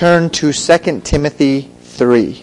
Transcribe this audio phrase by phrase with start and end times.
[0.00, 2.42] turn to 2 Timothy 3.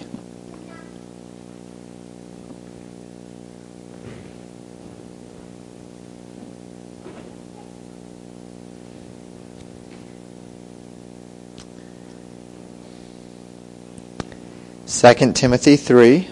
[14.86, 16.30] Second Timothy 3.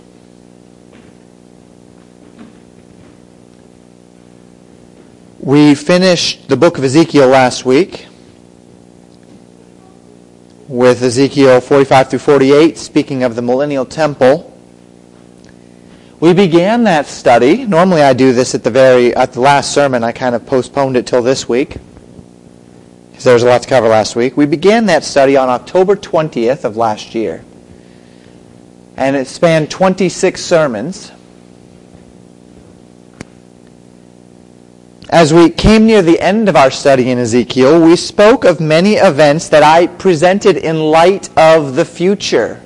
[5.40, 8.06] We finished the book of Ezekiel last week
[10.68, 14.52] with Ezekiel 45 through 48, speaking of the millennial temple.
[16.20, 17.66] We began that study.
[17.66, 20.04] Normally I do this at the very at the last sermon.
[20.04, 21.78] I kind of postponed it till this week
[23.10, 24.36] because there was a lot to cover last week.
[24.36, 27.44] We began that study on October 20th of last year.
[28.98, 31.12] And it spanned 26 sermons.
[35.16, 38.96] As we came near the end of our study in Ezekiel, we spoke of many
[38.96, 42.62] events that I presented in light of the future.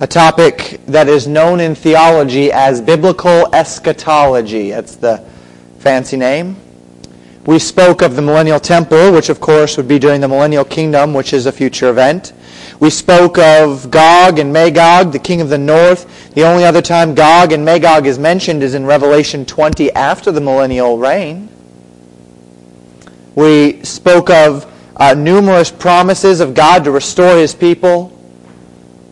[0.00, 4.70] A topic that is known in theology as biblical eschatology.
[4.70, 5.22] That's the
[5.80, 6.56] fancy name.
[7.44, 11.12] We spoke of the millennial temple, which of course would be during the millennial kingdom,
[11.12, 12.32] which is a future event.
[12.78, 16.34] We spoke of Gog and Magog, the king of the north.
[16.34, 20.40] The only other time Gog and Magog is mentioned is in Revelation 20 after the
[20.40, 21.48] millennial reign.
[23.34, 28.12] We spoke of uh, numerous promises of God to restore his people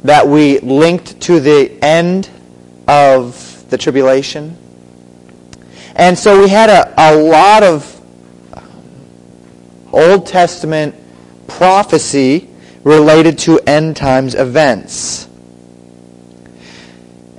[0.02, 2.28] that we linked to the end
[2.86, 4.56] of the tribulation.
[5.96, 7.90] And so we had a, a lot of
[9.92, 10.94] Old Testament
[11.46, 12.50] prophecy
[12.84, 15.28] related to end times events.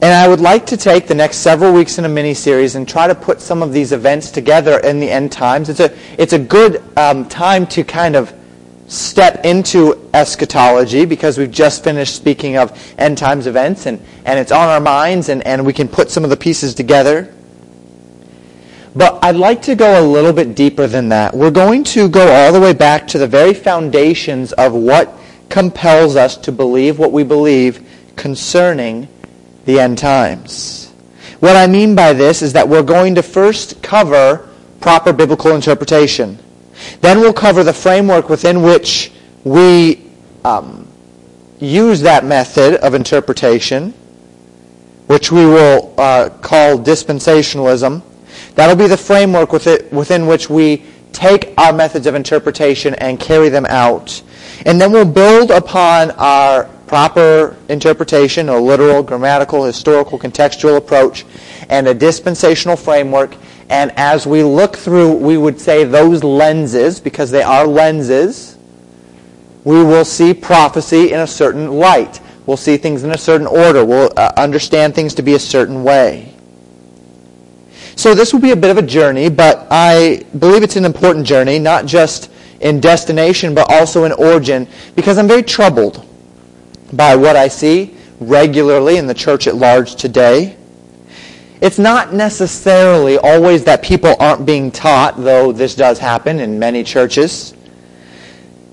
[0.01, 2.87] And I would like to take the next several weeks in a mini series and
[2.87, 5.69] try to put some of these events together in the end times.
[5.69, 8.33] It's a, it's a good um, time to kind of
[8.87, 14.51] step into eschatology because we've just finished speaking of end times events and, and it's
[14.51, 17.33] on our minds and, and we can put some of the pieces together.
[18.95, 21.33] But I'd like to go a little bit deeper than that.
[21.33, 25.17] We're going to go all the way back to the very foundations of what
[25.49, 29.07] compels us to believe what we believe concerning
[29.65, 30.91] the end times.
[31.39, 36.39] What I mean by this is that we're going to first cover proper biblical interpretation.
[37.01, 39.11] Then we'll cover the framework within which
[39.43, 40.03] we
[40.43, 40.87] um,
[41.59, 43.93] use that method of interpretation,
[45.07, 48.01] which we will uh, call dispensationalism.
[48.55, 53.65] That'll be the framework within which we take our methods of interpretation and carry them
[53.65, 54.21] out.
[54.65, 61.25] And then we'll build upon our proper interpretation, a literal, grammatical, historical, contextual approach,
[61.69, 63.35] and a dispensational framework.
[63.69, 68.57] And as we look through, we would say those lenses, because they are lenses,
[69.63, 72.21] we will see prophecy in a certain light.
[72.45, 73.83] We'll see things in a certain order.
[73.83, 76.35] We'll uh, understand things to be a certain way.
[77.95, 81.25] So this will be a bit of a journey, but I believe it's an important
[81.25, 82.29] journey, not just
[82.61, 86.05] in destination, but also in origin, because I'm very troubled
[86.93, 90.57] by what I see regularly in the church at large today.
[91.61, 96.83] It's not necessarily always that people aren't being taught, though this does happen in many
[96.83, 97.53] churches.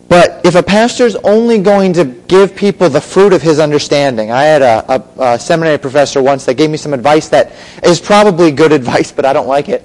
[0.09, 4.31] But if a pastor is only going to give people the fruit of his understanding,
[4.31, 7.99] I had a, a, a, seminary professor once that gave me some advice that is
[7.99, 9.83] probably good advice, but I don't like it.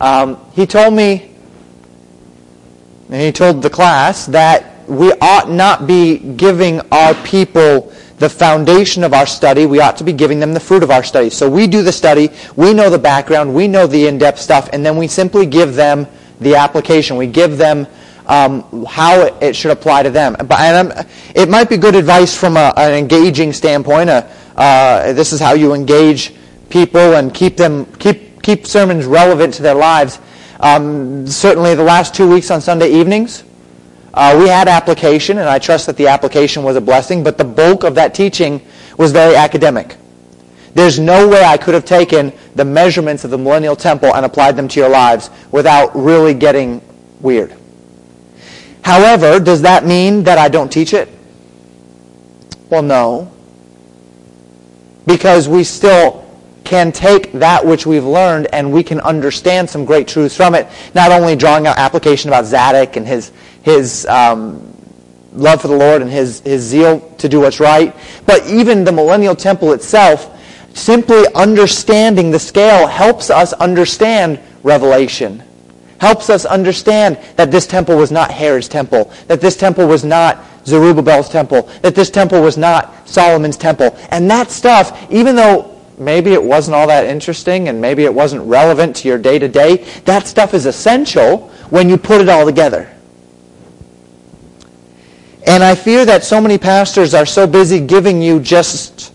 [0.00, 1.36] Um, he told me
[3.10, 9.04] and he told the class that we ought not be giving our people the foundation
[9.04, 9.64] of our study.
[9.66, 11.30] We ought to be giving them the fruit of our study.
[11.30, 14.84] So we do the study, we know the background, we know the in-depth stuff, and
[14.84, 16.06] then we simply give them
[16.40, 17.16] the application.
[17.16, 17.86] We give them
[18.26, 20.34] um, how it should apply to them.
[20.34, 24.10] But and it might be good advice from a, an engaging standpoint.
[24.10, 24.26] Uh,
[24.56, 26.34] uh, this is how you engage
[26.68, 30.18] people and keep them keep keep sermons relevant to their lives.
[30.60, 33.44] Um, certainly, the last two weeks on Sunday evenings,
[34.14, 37.44] uh, we had application, and I trust that the application was a blessing, but the
[37.44, 38.60] bulk of that teaching
[38.96, 39.96] was very academic.
[40.74, 44.56] There's no way I could have taken the measurements of the millennial temple and applied
[44.56, 46.82] them to your lives without really getting
[47.20, 47.54] weird.
[48.82, 51.08] However, does that mean that I don't teach it?
[52.70, 53.30] Well, no.
[55.06, 56.27] Because we still
[56.68, 60.68] can take that which we've learned and we can understand some great truths from it.
[60.94, 63.32] Not only drawing out application about Zadok and his,
[63.62, 64.76] his um,
[65.32, 68.92] love for the Lord and his, his zeal to do what's right, but even the
[68.92, 70.38] millennial temple itself,
[70.76, 75.42] simply understanding the scale helps us understand Revelation.
[76.02, 80.44] Helps us understand that this temple was not Herod's temple, that this temple was not
[80.66, 83.96] Zerubbabel's temple, that this temple was not Solomon's temple.
[84.10, 88.42] And that stuff, even though maybe it wasn't all that interesting and maybe it wasn't
[88.46, 92.46] relevant to your day to day, that stuff is essential when you put it all
[92.46, 92.90] together.
[95.46, 99.14] And I fear that so many pastors are so busy giving you just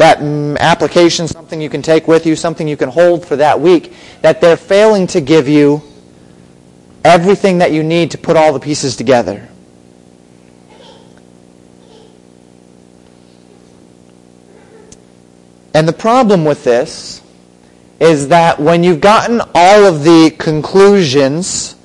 [0.00, 3.60] that mm, application, something you can take with you, something you can hold for that
[3.60, 3.92] week,
[4.22, 5.82] that they're failing to give you
[7.04, 9.46] everything that you need to put all the pieces together.
[15.74, 17.22] And the problem with this
[18.00, 21.76] is that when you've gotten all of the conclusions,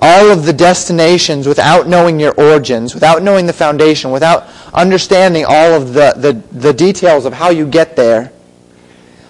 [0.00, 5.74] all of the destinations without knowing your origins, without knowing the foundation, without understanding all
[5.74, 8.32] of the, the, the details of how you get there,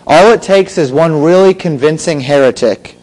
[0.06, 2.96] all it takes is one really convincing heretic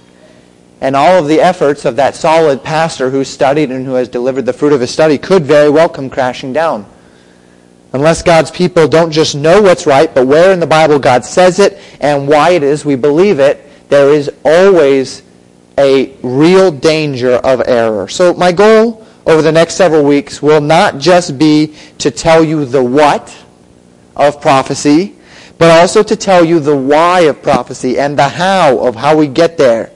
[0.82, 4.48] and all of the efforts of that solid pastor who studied and who has delivered
[4.48, 6.91] the fruit of his study could very well come crashing down.
[7.94, 11.60] Unless God's people don't just know what's right, but where in the Bible God says
[11.60, 15.24] it and why it is we believe it, there is always
[15.78, 18.08] a real danger of error.
[18.08, 22.66] So my goal over the next several weeks will not just be to tell you
[22.66, 23.36] the what
[24.16, 25.16] of prophecy,
[25.58, 29.28] but also to tell you the why of prophecy and the how of how we
[29.28, 29.92] get there.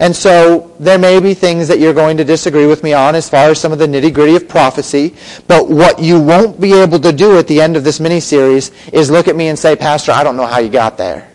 [0.00, 3.28] And so there may be things that you're going to disagree with me on as
[3.28, 5.14] far as some of the nitty gritty of prophecy.
[5.48, 8.70] But what you won't be able to do at the end of this mini series
[8.92, 11.28] is look at me and say, Pastor, I don't know how you got there.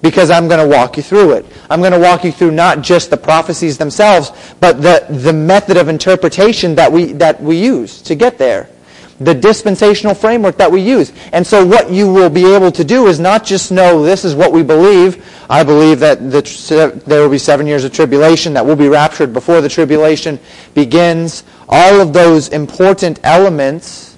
[0.00, 1.46] Because I'm going to walk you through it.
[1.68, 4.30] I'm going to walk you through not just the prophecies themselves,
[4.60, 8.68] but the, the method of interpretation that we, that we use to get there
[9.20, 11.12] the dispensational framework that we use.
[11.32, 14.34] And so what you will be able to do is not just know this is
[14.34, 15.24] what we believe.
[15.48, 19.32] I believe that the, there will be seven years of tribulation, that we'll be raptured
[19.32, 20.38] before the tribulation
[20.74, 21.44] begins.
[21.68, 24.16] All of those important elements.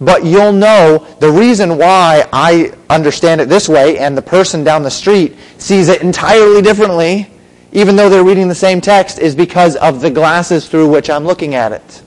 [0.00, 4.82] But you'll know the reason why I understand it this way and the person down
[4.82, 7.30] the street sees it entirely differently,
[7.72, 11.26] even though they're reading the same text, is because of the glasses through which I'm
[11.26, 12.02] looking at it.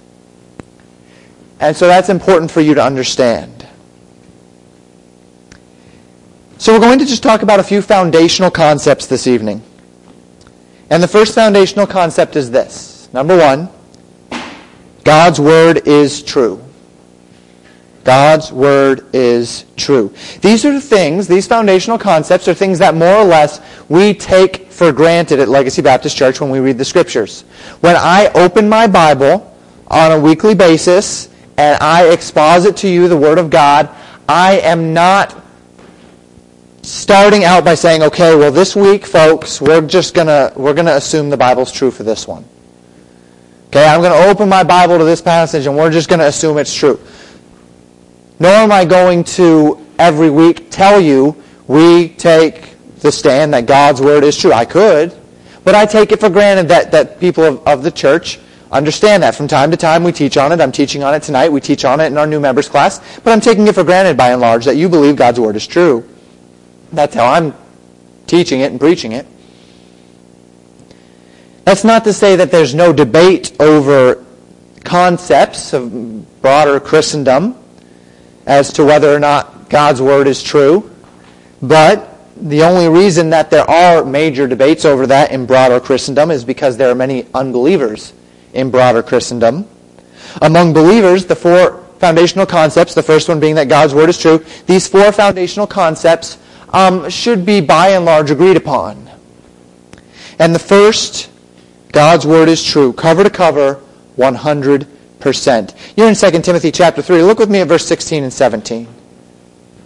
[1.63, 3.65] And so that's important for you to understand.
[6.57, 9.63] So we're going to just talk about a few foundational concepts this evening.
[10.89, 13.07] And the first foundational concept is this.
[13.13, 13.69] Number one,
[15.05, 16.61] God's Word is true.
[18.03, 20.13] God's Word is true.
[20.41, 24.67] These are the things, these foundational concepts are things that more or less we take
[24.69, 27.43] for granted at Legacy Baptist Church when we read the Scriptures.
[27.79, 29.57] When I open my Bible
[29.87, 33.89] on a weekly basis and I exposit to you the Word of God,
[34.27, 35.43] I am not
[36.81, 40.95] starting out by saying, okay, well, this week, folks, we're just going to we're to
[40.95, 42.45] assume the Bible's true for this one.
[43.67, 46.27] Okay, I'm going to open my Bible to this passage and we're just going to
[46.27, 46.99] assume it's true.
[48.39, 54.01] Nor am I going to every week tell you we take the stand that God's
[54.01, 54.53] Word is true.
[54.53, 55.13] I could,
[55.63, 58.39] but I take it for granted that, that people of, of the church
[58.73, 59.35] Understand that.
[59.35, 60.59] From time to time we teach on it.
[60.59, 61.49] I'm teaching on it tonight.
[61.49, 62.99] We teach on it in our new members class.
[63.19, 65.67] But I'm taking it for granted by and large that you believe God's Word is
[65.67, 66.09] true.
[66.91, 67.53] That's how I'm
[68.25, 69.27] teaching it and preaching it.
[71.65, 74.25] That's not to say that there's no debate over
[74.83, 77.55] concepts of broader Christendom
[78.47, 80.89] as to whether or not God's Word is true.
[81.61, 86.43] But the only reason that there are major debates over that in broader Christendom is
[86.43, 88.13] because there are many unbelievers
[88.53, 89.67] in broader Christendom.
[90.41, 94.43] Among believers, the four foundational concepts, the first one being that God's Word is true,
[94.65, 96.37] these four foundational concepts
[96.69, 99.09] um, should be by and large agreed upon.
[100.39, 101.29] And the first,
[101.91, 103.79] God's Word is true, cover to cover,
[104.17, 105.75] 100%.
[105.95, 107.21] You're in 2 Timothy chapter 3.
[107.21, 108.87] Look with me at verse 16 and 17.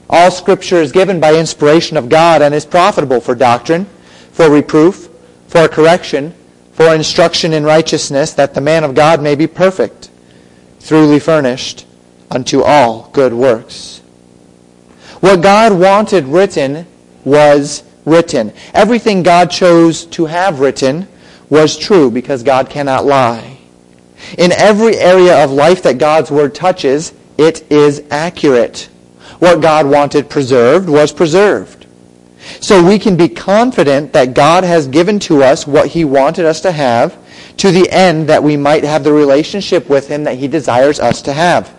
[0.10, 3.86] All Scripture is given by inspiration of God and is profitable for doctrine,
[4.32, 5.10] for reproof,
[5.48, 6.34] for correction,
[6.78, 10.12] for instruction in righteousness, that the man of God may be perfect,
[10.80, 11.88] truly furnished
[12.30, 14.04] unto all good works.
[15.20, 16.86] What God wanted written
[17.26, 18.54] was written.
[18.76, 21.08] Everything God chose to have written
[21.50, 23.58] was true because God cannot lie.
[24.38, 28.88] In every area of life that God's Word touches, it is accurate.
[29.40, 31.87] What God wanted preserved was preserved.
[32.60, 36.62] So we can be confident that God has given to us what he wanted us
[36.62, 37.18] to have
[37.58, 41.22] to the end that we might have the relationship with him that he desires us
[41.24, 41.74] to have.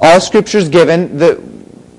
[0.00, 1.42] All scripture is given, the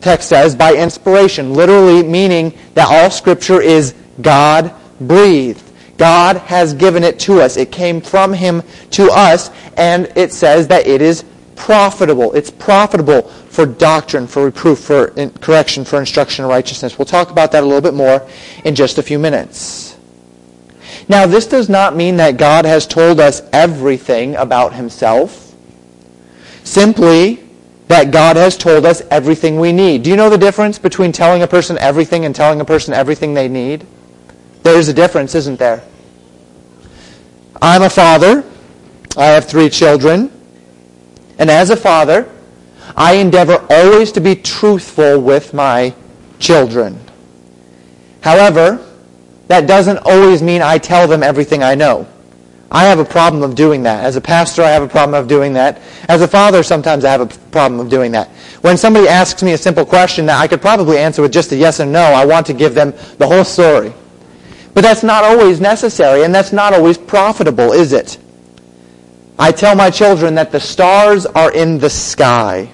[0.01, 5.63] text says, by inspiration, literally meaning that all scripture is God breathed.
[5.97, 7.57] God has given it to us.
[7.57, 12.33] It came from him to us, and it says that it is profitable.
[12.33, 13.29] It's profitable
[13.59, 15.07] for doctrine, for reproof, for
[15.41, 16.97] correction, for instruction in righteousness.
[16.97, 18.25] We'll talk about that a little bit more
[18.63, 19.97] in just a few minutes.
[21.09, 25.53] Now, this does not mean that God has told us everything about himself.
[26.63, 27.43] Simply
[27.89, 30.03] that God has told us everything we need.
[30.03, 33.33] Do you know the difference between telling a person everything and telling a person everything
[33.33, 33.85] they need?
[34.63, 35.83] There's a difference, isn't there?
[37.61, 38.45] I'm a father.
[39.17, 40.31] I have three children.
[41.37, 42.33] And as a father,
[42.95, 45.93] I endeavor always to be truthful with my
[46.39, 46.99] children.
[48.21, 48.85] However,
[49.47, 52.07] that doesn't always mean I tell them everything I know.
[52.71, 54.03] I have a problem of doing that.
[54.03, 55.81] As a pastor, I have a problem of doing that.
[56.07, 58.29] As a father, sometimes I have a problem of doing that.
[58.61, 61.55] When somebody asks me a simple question that I could probably answer with just a
[61.55, 63.91] yes or no, I want to give them the whole story.
[64.75, 68.19] But that's not always necessary, and that's not always profitable, is it?
[69.39, 72.69] I tell my children that the stars are in the sky.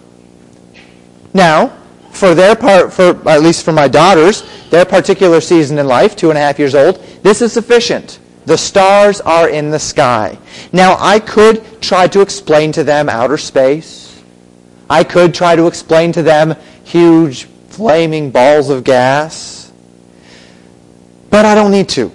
[1.35, 1.77] Now,
[2.11, 6.29] for their part, for at least for my daughters, their particular season in life, two
[6.29, 8.19] and a half years old, this is sufficient.
[8.45, 10.37] The stars are in the sky.
[10.71, 14.23] Now, I could try to explain to them outer space.
[14.89, 19.73] I could try to explain to them huge flaming balls of gas.
[21.29, 22.13] But I don't need to.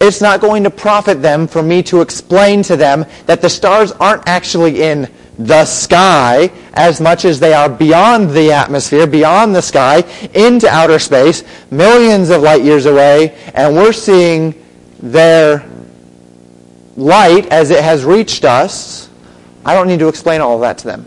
[0.00, 3.92] It's not going to profit them for me to explain to them that the stars
[3.92, 9.60] aren't actually in the sky as much as they are beyond the atmosphere, beyond the
[9.60, 9.98] sky,
[10.34, 14.54] into outer space, millions of light years away, and we're seeing
[15.00, 15.68] their
[16.96, 19.10] light as it has reached us.
[19.64, 21.06] I don't need to explain all of that to them.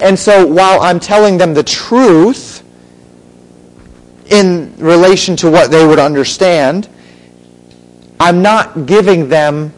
[0.00, 2.62] And so while I'm telling them the truth
[4.26, 6.88] in relation to what they would understand,
[8.20, 9.72] I'm not giving them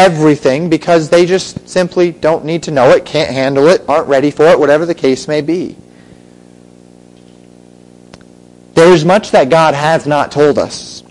[0.00, 4.30] everything because they just simply don't need to know it, can't handle it, aren't ready
[4.30, 5.76] for it, whatever the case may be.
[8.74, 11.02] There is much that God has not told us.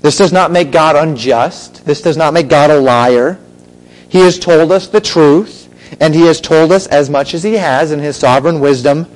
[0.00, 1.84] This does not make God unjust.
[1.84, 3.40] This does not make God a liar.
[4.08, 5.68] He has told us the truth,
[6.00, 9.06] and He has told us as much as He has in His sovereign wisdom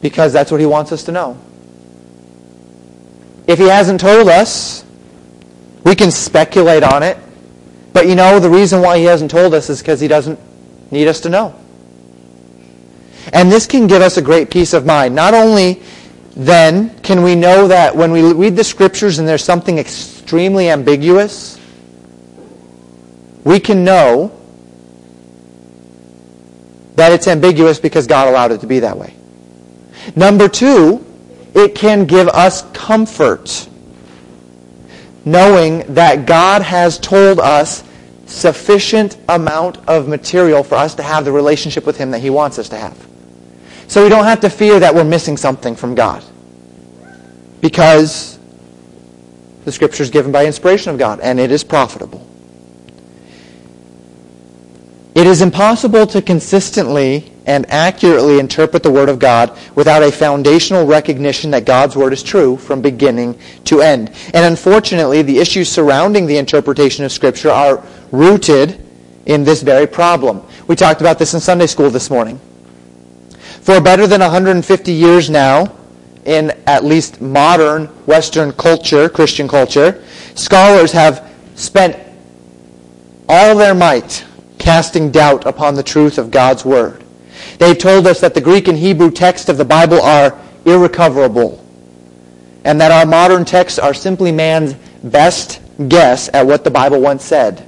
[0.00, 1.38] because that's what He wants us to know.
[3.46, 4.84] If he hasn't told us,
[5.84, 7.18] we can speculate on it.
[7.92, 10.38] But you know, the reason why he hasn't told us is because he doesn't
[10.90, 11.54] need us to know.
[13.32, 15.14] And this can give us a great peace of mind.
[15.14, 15.82] Not only
[16.36, 21.58] then can we know that when we read the scriptures and there's something extremely ambiguous,
[23.44, 24.32] we can know
[26.94, 29.14] that it's ambiguous because God allowed it to be that way.
[30.14, 31.04] Number two,
[31.54, 33.68] it can give us comfort
[35.24, 37.84] knowing that God has told us
[38.26, 42.58] sufficient amount of material for us to have the relationship with him that he wants
[42.58, 42.96] us to have.
[43.88, 46.24] So we don't have to fear that we're missing something from God.
[47.60, 48.38] Because
[49.64, 52.26] the scripture is given by inspiration of God and it is profitable.
[55.14, 60.86] It is impossible to consistently and accurately interpret the Word of God without a foundational
[60.86, 64.12] recognition that God's Word is true from beginning to end.
[64.32, 68.86] And unfortunately, the issues surrounding the interpretation of Scripture are rooted
[69.26, 70.42] in this very problem.
[70.68, 72.38] We talked about this in Sunday school this morning.
[73.62, 75.76] For better than 150 years now,
[76.24, 80.04] in at least modern Western culture, Christian culture,
[80.36, 81.98] scholars have spent
[83.28, 84.24] all their might
[84.60, 87.02] casting doubt upon the truth of God's Word.
[87.58, 91.64] They've told us that the Greek and Hebrew texts of the Bible are irrecoverable
[92.64, 97.24] and that our modern texts are simply man's best guess at what the Bible once
[97.24, 97.66] said.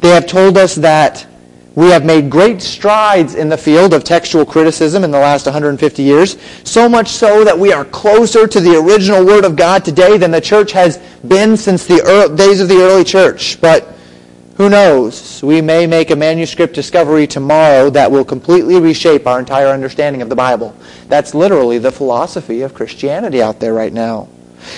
[0.00, 1.26] They have told us that
[1.74, 6.02] we have made great strides in the field of textual criticism in the last 150
[6.02, 10.16] years, so much so that we are closer to the original Word of God today
[10.16, 13.60] than the church has been since the days of the early church.
[13.60, 13.97] But
[14.58, 15.40] who knows?
[15.40, 20.28] We may make a manuscript discovery tomorrow that will completely reshape our entire understanding of
[20.28, 20.74] the Bible.
[21.06, 24.28] That's literally the philosophy of Christianity out there right now.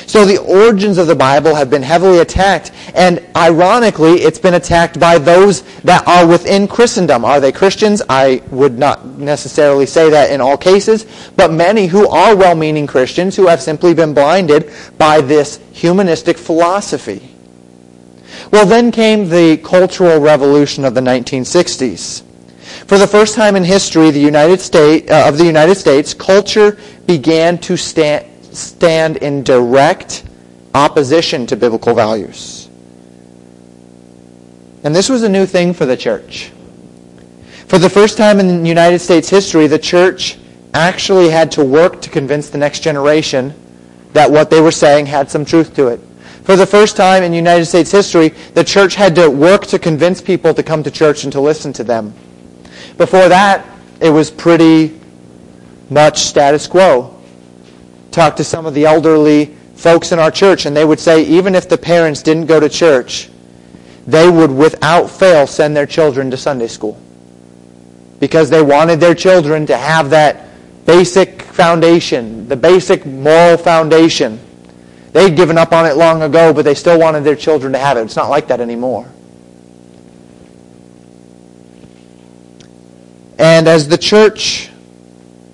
[0.06, 5.00] So the origins of the Bible have been heavily attacked, and ironically, it's been attacked
[5.00, 7.24] by those that are within Christendom.
[7.24, 8.02] Are they Christians?
[8.06, 11.06] I would not necessarily say that in all cases,
[11.36, 17.34] but many who are well-meaning Christians who have simply been blinded by this humanistic philosophy.
[18.50, 22.24] Well, then came the Cultural Revolution of the 1960s.
[22.86, 26.76] For the first time in history the United States, uh, of the United States, culture
[27.06, 30.24] began to stand, stand in direct
[30.74, 32.68] opposition to biblical values.
[34.82, 36.50] And this was a new thing for the church.
[37.68, 40.38] For the first time in United States history, the church
[40.74, 43.54] actually had to work to convince the next generation
[44.12, 46.00] that what they were saying had some truth to it.
[46.44, 50.20] For the first time in United States history, the church had to work to convince
[50.20, 52.14] people to come to church and to listen to them.
[52.96, 53.66] Before that,
[54.00, 54.98] it was pretty
[55.90, 57.16] much status quo.
[58.10, 61.54] Talk to some of the elderly folks in our church, and they would say even
[61.54, 63.30] if the parents didn't go to church,
[64.06, 67.00] they would without fail send their children to Sunday school.
[68.18, 70.46] Because they wanted their children to have that
[70.84, 74.40] basic foundation, the basic moral foundation.
[75.12, 77.96] They'd given up on it long ago, but they still wanted their children to have
[77.96, 78.02] it.
[78.02, 79.10] It's not like that anymore.
[83.38, 84.70] And as the church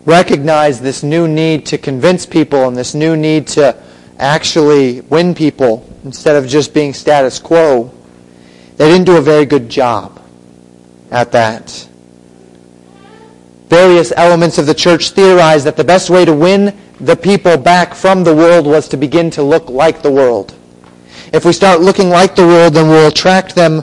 [0.04, 3.76] recognized this new need to convince people and this new need to
[4.18, 7.92] actually win people instead of just being status quo,
[8.76, 10.20] they didn't do a very good job
[11.10, 11.88] at that.
[13.68, 17.94] Various elements of the church theorized that the best way to win the people back
[17.94, 20.54] from the world was to begin to look like the world.
[21.32, 23.82] If we start looking like the world, then we'll attract them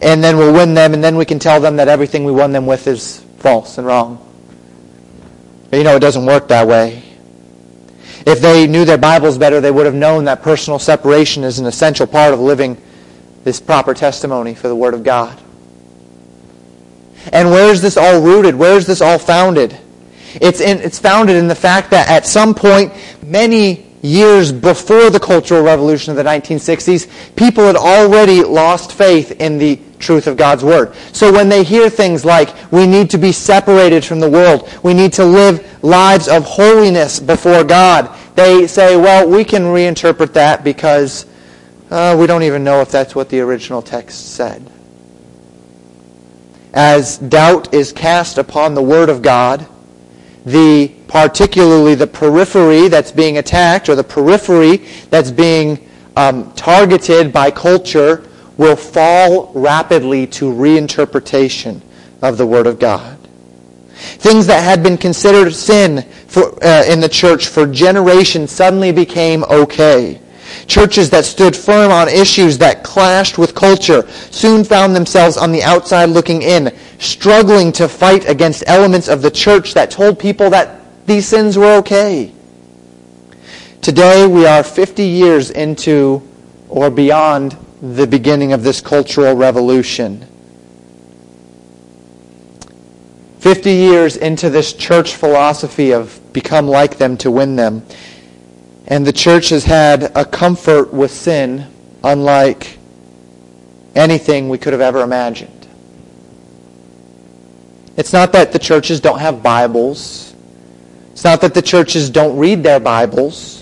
[0.00, 2.52] and then we'll win them and then we can tell them that everything we won
[2.52, 4.24] them with is false and wrong.
[5.70, 7.02] But you know, it doesn't work that way.
[8.26, 11.66] If they knew their Bibles better, they would have known that personal separation is an
[11.66, 12.80] essential part of living
[13.44, 15.40] this proper testimony for the Word of God.
[17.32, 18.54] And where is this all rooted?
[18.54, 19.78] Where is this all founded?
[20.34, 22.92] It's, in, it's founded in the fact that at some point,
[23.24, 29.58] many years before the Cultural Revolution of the 1960s, people had already lost faith in
[29.58, 30.94] the truth of God's Word.
[31.12, 34.94] So when they hear things like, we need to be separated from the world, we
[34.94, 40.62] need to live lives of holiness before God, they say, well, we can reinterpret that
[40.62, 41.26] because
[41.90, 44.70] uh, we don't even know if that's what the original text said.
[46.72, 49.66] As doubt is cast upon the Word of God,
[50.50, 54.78] the particularly the periphery that's being attacked or the periphery
[55.10, 61.80] that's being um, targeted by culture will fall rapidly to reinterpretation
[62.22, 63.16] of the Word of God.
[63.98, 69.44] Things that had been considered sin for, uh, in the church for generations suddenly became
[69.44, 70.20] okay.
[70.66, 75.62] Churches that stood firm on issues that clashed with culture soon found themselves on the
[75.62, 80.80] outside looking in, struggling to fight against elements of the church that told people that
[81.06, 82.32] these sins were okay.
[83.80, 86.22] Today we are 50 years into
[86.68, 90.26] or beyond the beginning of this cultural revolution.
[93.38, 97.82] 50 years into this church philosophy of become like them to win them.
[98.88, 101.66] And the church has had a comfort with sin
[102.02, 102.78] unlike
[103.94, 105.68] anything we could have ever imagined.
[107.96, 110.34] It's not that the churches don't have Bibles.
[111.12, 113.58] It's not that the churches don't read their Bibles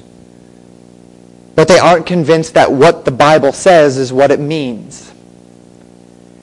[1.56, 5.10] but they aren't convinced that what the Bible says is what it means.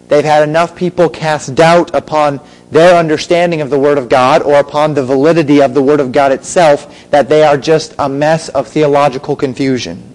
[0.07, 2.41] They've had enough people cast doubt upon
[2.73, 6.11] their understanding of the Word of God or upon the validity of the Word of
[6.11, 10.09] God itself that they are just a mess of theological confusion.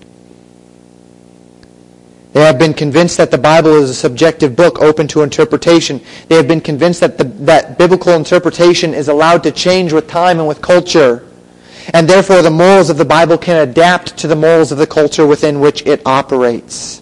[2.32, 6.00] They have been convinced that the Bible is a subjective book open to interpretation.
[6.28, 10.38] They have been convinced that, the, that biblical interpretation is allowed to change with time
[10.38, 11.24] and with culture
[11.94, 15.26] and therefore the morals of the Bible can adapt to the morals of the culture
[15.26, 17.00] within which it operates.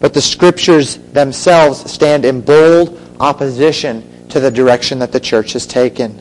[0.00, 5.66] But the scriptures themselves stand in bold opposition to the direction that the church has
[5.66, 6.20] taken.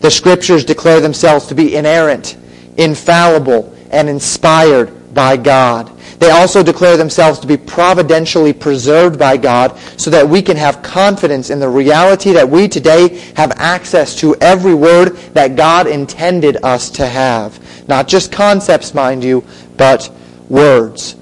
[0.00, 2.36] The scriptures declare themselves to be inerrant,
[2.76, 5.88] infallible, and inspired by God.
[6.18, 10.82] They also declare themselves to be providentially preserved by God so that we can have
[10.82, 16.58] confidence in the reality that we today have access to every word that God intended
[16.62, 17.58] us to have.
[17.88, 19.44] Not just concepts, mind you,
[19.76, 20.10] but
[20.48, 21.16] words.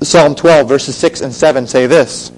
[0.00, 2.32] Psalm 12, verses 6 and 7 say this.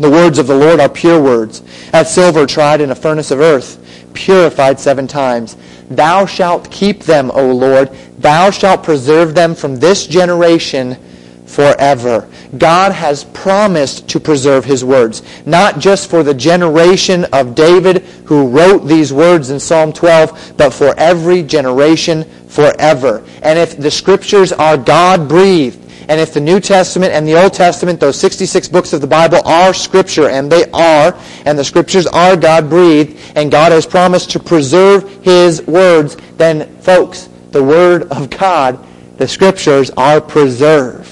[0.00, 3.38] The words of the Lord are pure words, as silver tried in a furnace of
[3.38, 3.78] earth,
[4.14, 5.58] purified seven times.
[5.90, 7.90] Thou shalt keep them, O Lord.
[8.18, 10.96] Thou shalt preserve them from this generation
[11.44, 12.26] forever.
[12.56, 18.48] God has promised to preserve his words, not just for the generation of David who
[18.48, 23.22] wrote these words in Psalm 12, but for every generation forever.
[23.42, 28.00] And if the scriptures are God-breathed, and if the New Testament and the Old Testament,
[28.00, 32.36] those 66 books of the Bible, are Scripture, and they are, and the Scriptures are
[32.36, 38.86] God-breathed, and God has promised to preserve His words, then, folks, the Word of God,
[39.18, 41.09] the Scriptures, are preserved.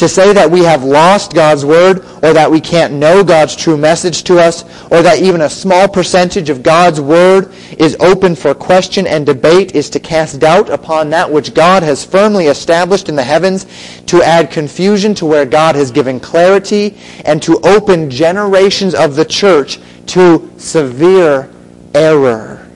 [0.00, 3.76] To say that we have lost God's word or that we can't know God's true
[3.76, 8.54] message to us or that even a small percentage of God's word is open for
[8.54, 13.14] question and debate is to cast doubt upon that which God has firmly established in
[13.14, 13.66] the heavens,
[14.06, 19.24] to add confusion to where God has given clarity, and to open generations of the
[19.26, 21.52] church to severe
[21.94, 22.66] error.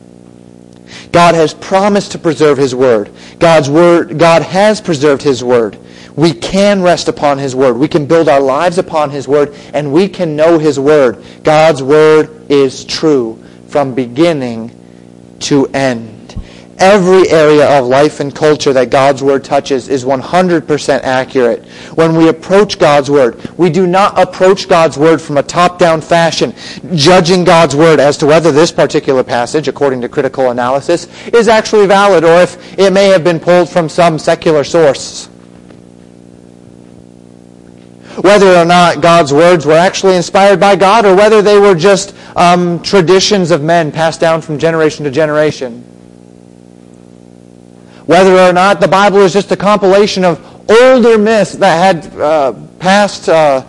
[1.10, 3.10] God has promised to preserve his word.
[3.38, 5.78] God's word, God has preserved his word.
[6.16, 7.76] We can rest upon his word.
[7.76, 11.24] We can build our lives upon his word, and we can know his word.
[11.42, 14.70] God's word is true from beginning
[15.40, 16.14] to end.
[16.78, 21.64] Every area of life and culture that God's Word touches is 100% accurate.
[21.94, 26.52] When we approach God's Word, we do not approach God's Word from a top-down fashion,
[26.94, 31.86] judging God's Word as to whether this particular passage, according to critical analysis, is actually
[31.86, 35.28] valid or if it may have been pulled from some secular source.
[38.22, 42.14] Whether or not God's words were actually inspired by God or whether they were just
[42.36, 45.84] um, traditions of men passed down from generation to generation
[48.06, 50.38] whether or not the Bible is just a compilation of
[50.70, 53.64] older myths that had uh, passed uh,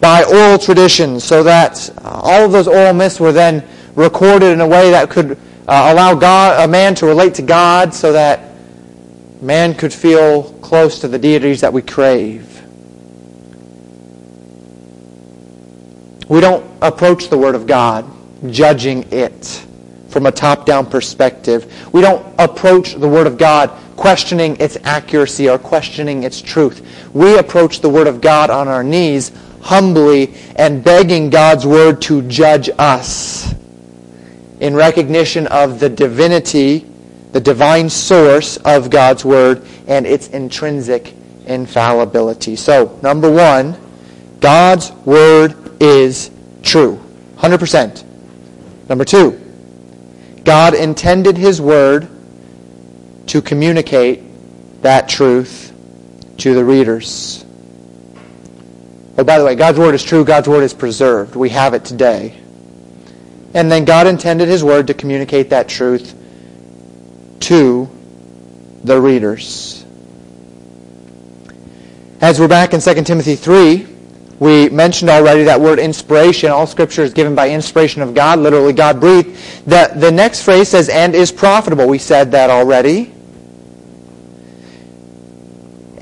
[0.00, 4.66] by oral traditions so that all of those oral myths were then recorded in a
[4.66, 5.32] way that could
[5.68, 8.54] uh, allow God, a man to relate to God so that
[9.40, 12.53] man could feel close to the deities that we crave.
[16.34, 18.04] We don't approach the Word of God
[18.50, 19.64] judging it
[20.08, 21.72] from a top-down perspective.
[21.94, 26.84] We don't approach the Word of God questioning its accuracy or questioning its truth.
[27.14, 29.30] We approach the Word of God on our knees,
[29.62, 33.54] humbly, and begging God's Word to judge us
[34.58, 36.84] in recognition of the divinity,
[37.30, 41.14] the divine source of God's Word, and its intrinsic
[41.46, 42.56] infallibility.
[42.56, 43.76] So, number one,
[44.40, 46.30] God's Word is
[46.62, 46.98] true.
[47.36, 48.04] 100%.
[48.88, 49.40] Number two,
[50.44, 52.08] God intended his word
[53.26, 54.22] to communicate
[54.82, 55.72] that truth
[56.38, 57.44] to the readers.
[59.16, 60.24] Oh, by the way, God's word is true.
[60.24, 61.36] God's word is preserved.
[61.36, 62.40] We have it today.
[63.54, 66.14] And then God intended his word to communicate that truth
[67.40, 67.88] to
[68.82, 69.84] the readers.
[72.20, 73.93] As we're back in 2 Timothy 3,
[74.40, 76.50] we mentioned already that word inspiration.
[76.50, 79.36] All scripture is given by inspiration of God, literally God breathed.
[79.66, 81.86] The, the next phrase says, and is profitable.
[81.86, 83.12] We said that already.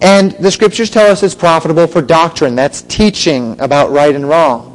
[0.01, 2.57] And the scriptures tell us it's profitable for doctrine.
[2.57, 4.71] That's teaching about right and wrong.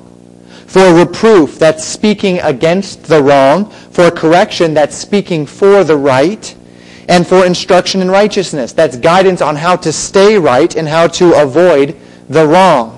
[0.67, 3.69] For reproof, that's speaking against the wrong.
[3.69, 6.55] For correction, that's speaking for the right.
[7.09, 11.41] And for instruction in righteousness, that's guidance on how to stay right and how to
[11.41, 11.97] avoid
[12.29, 12.96] the wrong.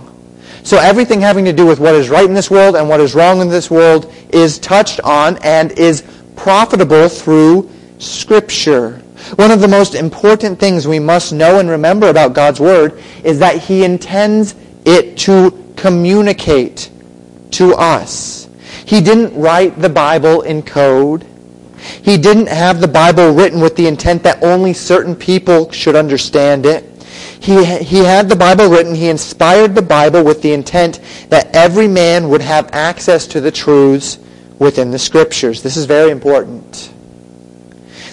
[0.69, 3.15] So everything having to do with what is right in this world and what is
[3.15, 6.03] wrong in this world is touched on and is
[6.35, 9.01] profitable through Scripture.
[9.37, 13.39] One of the most important things we must know and remember about God's Word is
[13.39, 14.53] that He intends
[14.85, 16.91] it to communicate
[17.53, 18.47] to us.
[18.85, 21.25] He didn't write the Bible in code.
[22.03, 26.67] He didn't have the Bible written with the intent that only certain people should understand
[26.67, 26.85] it.
[27.39, 28.93] He, he had the Bible written.
[28.93, 30.99] He inspired the Bible with the intent
[31.29, 34.19] that every man would have access to the truths
[34.59, 35.63] within the Scriptures.
[35.63, 36.93] This is very important.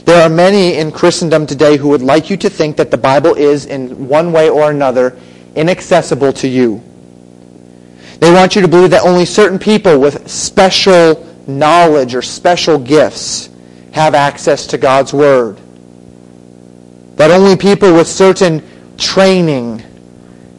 [0.05, 3.35] There are many in Christendom today who would like you to think that the Bible
[3.35, 5.19] is, in one way or another,
[5.57, 6.81] inaccessible to you.
[8.21, 13.51] They want you to believe that only certain people with special knowledge or special gifts
[13.93, 15.59] have access to God's Word.
[17.17, 18.63] That only people with certain
[18.99, 19.83] training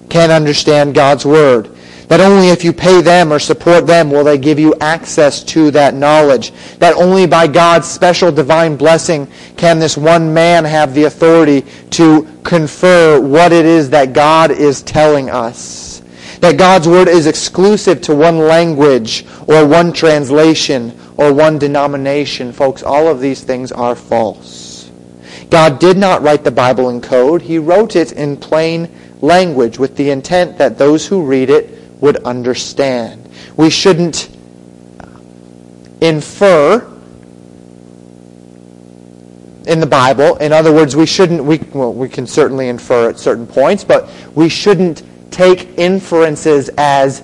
[0.09, 1.69] can understand God's Word.
[2.07, 5.71] That only if you pay them or support them will they give you access to
[5.71, 6.51] that knowledge.
[6.79, 12.25] That only by God's special divine blessing can this one man have the authority to
[12.43, 16.01] confer what it is that God is telling us.
[16.39, 22.53] That God's Word is exclusive to one language or one translation or one denomination.
[22.53, 24.66] Folks, all of these things are false.
[25.49, 27.41] God did not write the Bible in code.
[27.41, 28.89] He wrote it in plain
[29.21, 33.29] language with the intent that those who read it would understand.
[33.55, 34.29] We shouldn't
[36.01, 36.85] infer
[39.67, 40.35] in the Bible.
[40.37, 44.09] In other words, we shouldn't, we, well, we can certainly infer at certain points, but
[44.35, 47.23] we shouldn't take inferences as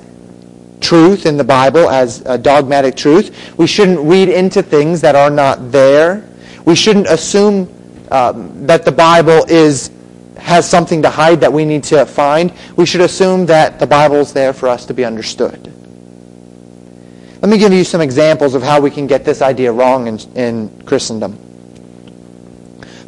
[0.81, 3.57] truth in the Bible, as dogmatic truth.
[3.57, 6.27] We shouldn't read into things that are not there.
[6.65, 7.73] We shouldn't assume
[8.13, 9.91] um, that the Bible is
[10.37, 14.17] has something to hide that we need to find, we should assume that the Bible
[14.17, 15.71] is there for us to be understood.
[17.41, 20.19] Let me give you some examples of how we can get this idea wrong in,
[20.35, 21.37] in Christendom.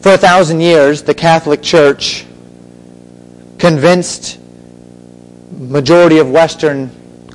[0.01, 2.25] For a thousand years, the Catholic Church
[3.57, 4.39] convinced
[5.51, 6.89] majority of Western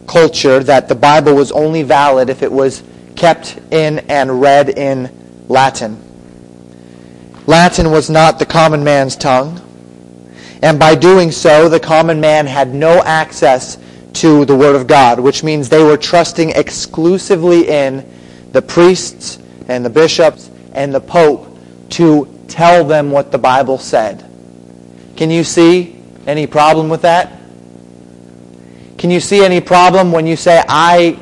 [0.06, 2.82] culture that the Bible was only valid if it was
[3.16, 6.09] kept in and read in Latin.
[7.46, 9.60] Latin was not the common man's tongue.
[10.62, 13.78] And by doing so, the common man had no access
[14.14, 18.06] to the Word of God, which means they were trusting exclusively in
[18.52, 21.46] the priests and the bishops and the Pope
[21.90, 24.28] to tell them what the Bible said.
[25.16, 27.32] Can you see any problem with that?
[28.98, 31.18] Can you see any problem when you say, I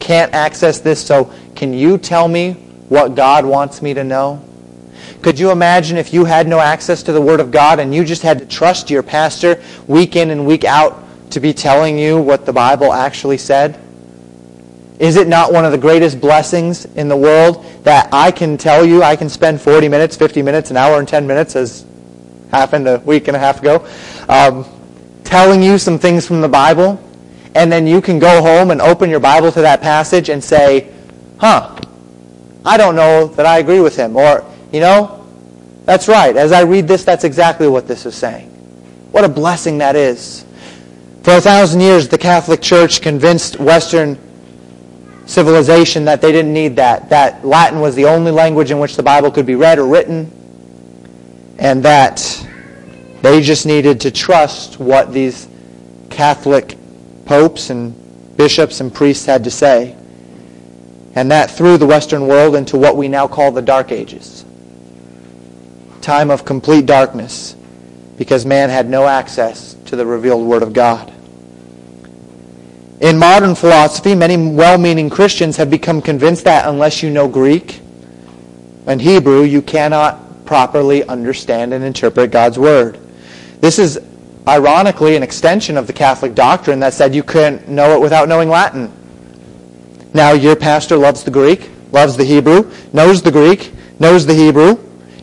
[0.00, 2.54] can't access this, so can you tell me
[2.88, 4.42] what God wants me to know?
[5.22, 8.04] Could you imagine if you had no access to the Word of God and you
[8.04, 12.18] just had to trust your pastor week in and week out to be telling you
[12.18, 13.78] what the Bible actually said?
[14.98, 18.84] Is it not one of the greatest blessings in the world that I can tell
[18.84, 21.86] you I can spend 40 minutes, 50 minutes, an hour, and 10 minutes, as
[22.50, 23.86] happened a week and a half ago,
[24.28, 24.66] um,
[25.24, 27.02] telling you some things from the Bible,
[27.54, 30.92] and then you can go home and open your Bible to that passage and say,
[31.38, 31.76] huh,
[32.64, 34.16] I don't know that I agree with him.
[34.16, 35.26] Or, you know,
[35.84, 36.36] that's right.
[36.36, 38.48] As I read this, that's exactly what this is saying.
[39.10, 40.44] What a blessing that is.
[41.22, 44.18] For a thousand years, the Catholic Church convinced Western
[45.26, 49.02] civilization that they didn't need that, that Latin was the only language in which the
[49.02, 50.30] Bible could be read or written,
[51.58, 52.46] and that
[53.22, 55.48] they just needed to trust what these
[56.08, 56.76] Catholic
[57.26, 57.94] popes and
[58.36, 59.96] bishops and priests had to say.
[61.14, 64.44] And that threw the Western world into what we now call the Dark Ages.
[66.00, 67.54] Time of complete darkness
[68.16, 71.12] because man had no access to the revealed Word of God.
[73.00, 77.80] In modern philosophy, many well-meaning Christians have become convinced that unless you know Greek
[78.86, 82.98] and Hebrew, you cannot properly understand and interpret God's Word.
[83.60, 83.98] This is
[84.48, 88.48] ironically an extension of the Catholic doctrine that said you couldn't know it without knowing
[88.48, 88.92] Latin.
[90.12, 94.78] Now your pastor loves the Greek, loves the Hebrew, knows the Greek, knows the Hebrew,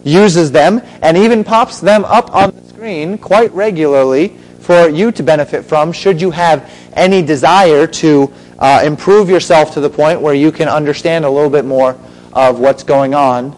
[0.08, 5.24] uses them, and even pops them up on the screen quite regularly for you to
[5.24, 10.34] benefit from should you have any desire to uh, improve yourself to the point where
[10.34, 11.98] you can understand a little bit more
[12.34, 13.56] of what's going on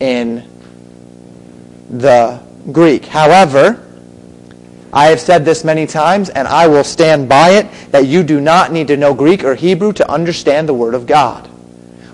[0.00, 0.48] in
[1.90, 3.04] the Greek.
[3.04, 3.84] However,
[4.92, 8.40] I have said this many times, and I will stand by it, that you do
[8.40, 11.48] not need to know Greek or Hebrew to understand the Word of God.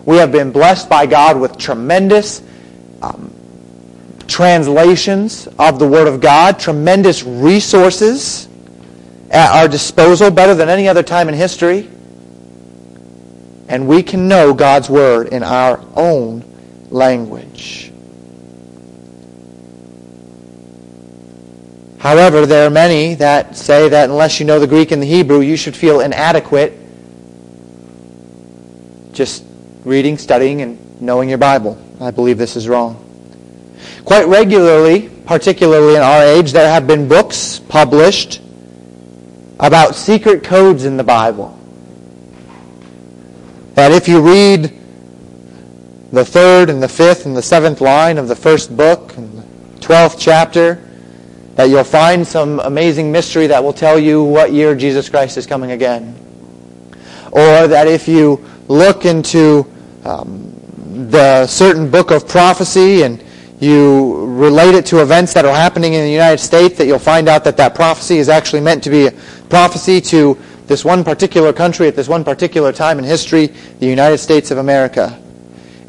[0.04, 2.40] We have been blessed by God with tremendous
[3.02, 3.34] um,
[4.28, 8.46] translations of the Word of God, tremendous resources
[9.30, 11.88] at our disposal, better than any other time in history.
[13.68, 16.44] And we can know God's Word in our own
[16.90, 17.92] language.
[21.98, 25.40] However, there are many that say that unless you know the Greek and the Hebrew,
[25.40, 26.74] you should feel inadequate
[29.12, 29.44] just
[29.84, 31.76] reading, studying, and knowing your Bible.
[32.00, 33.07] I believe this is wrong.
[34.08, 38.40] Quite regularly, particularly in our age, there have been books published
[39.60, 41.58] about secret codes in the Bible.
[43.74, 44.72] That if you read
[46.10, 49.80] the third and the fifth and the seventh line of the first book and the
[49.80, 50.82] twelfth chapter,
[51.56, 55.46] that you'll find some amazing mystery that will tell you what year Jesus Christ is
[55.46, 56.16] coming again.
[57.30, 59.70] Or that if you look into
[60.06, 60.50] um,
[61.10, 63.22] the certain book of prophecy and
[63.60, 67.28] you relate it to events that are happening in the United States, that you'll find
[67.28, 69.10] out that that prophecy is actually meant to be a
[69.48, 74.18] prophecy to this one particular country at this one particular time in history, the United
[74.18, 75.20] States of America.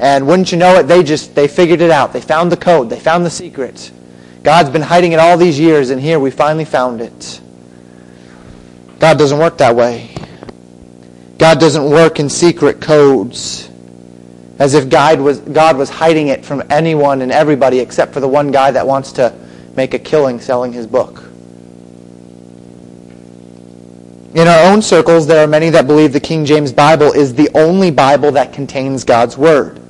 [0.00, 2.12] And wouldn't you know it, they just, they figured it out.
[2.12, 2.90] They found the code.
[2.90, 3.92] They found the secret.
[4.42, 7.40] God's been hiding it all these years, and here we finally found it.
[8.98, 10.14] God doesn't work that way.
[11.38, 13.69] God doesn't work in secret codes
[14.60, 18.28] as if God was, God was hiding it from anyone and everybody except for the
[18.28, 19.34] one guy that wants to
[19.74, 21.24] make a killing selling his book.
[24.34, 27.48] In our own circles, there are many that believe the King James Bible is the
[27.54, 29.80] only Bible that contains God's Word.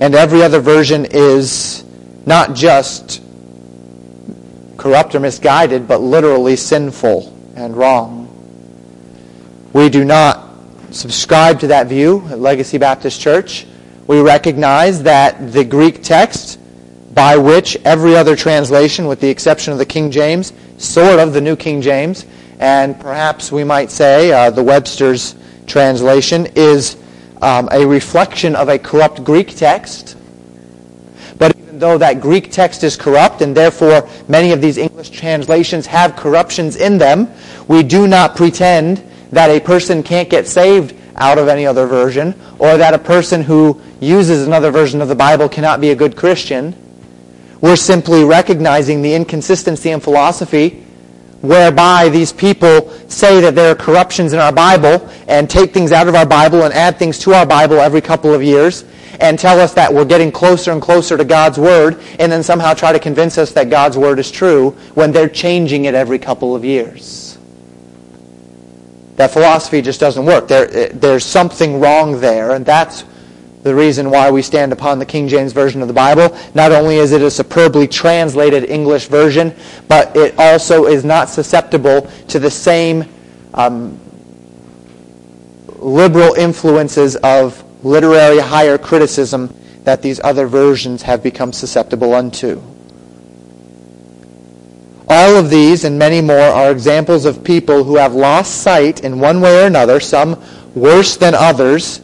[0.00, 1.84] And every other version is
[2.24, 3.22] not just
[4.78, 8.24] corrupt or misguided, but literally sinful and wrong.
[9.74, 10.48] We do not
[10.90, 13.66] subscribe to that view at Legacy Baptist Church
[14.06, 16.58] we recognize that the Greek text
[17.12, 21.40] by which every other translation, with the exception of the King James, sort of the
[21.40, 22.26] New King James,
[22.58, 25.34] and perhaps we might say uh, the Webster's
[25.66, 26.96] translation, is
[27.40, 30.16] um, a reflection of a corrupt Greek text.
[31.38, 35.86] But even though that Greek text is corrupt, and therefore many of these English translations
[35.86, 37.28] have corruptions in them,
[37.66, 42.34] we do not pretend that a person can't get saved out of any other version,
[42.58, 46.16] or that a person who uses another version of the Bible cannot be a good
[46.16, 46.74] Christian.
[47.60, 50.86] We're simply recognizing the inconsistency in philosophy
[51.40, 56.08] whereby these people say that there are corruptions in our Bible and take things out
[56.08, 58.84] of our Bible and add things to our Bible every couple of years
[59.20, 62.74] and tell us that we're getting closer and closer to God's Word and then somehow
[62.74, 66.54] try to convince us that God's Word is true when they're changing it every couple
[66.54, 67.25] of years.
[69.16, 70.48] That philosophy just doesn't work.
[70.48, 73.04] There, there's something wrong there, and that's
[73.62, 76.36] the reason why we stand upon the King James Version of the Bible.
[76.54, 79.54] Not only is it a superbly translated English version,
[79.88, 83.04] but it also is not susceptible to the same
[83.54, 83.98] um,
[85.78, 89.52] liberal influences of literary higher criticism
[89.82, 92.62] that these other versions have become susceptible unto.
[95.08, 99.20] All of these and many more are examples of people who have lost sight in
[99.20, 100.42] one way or another, some
[100.74, 102.00] worse than others,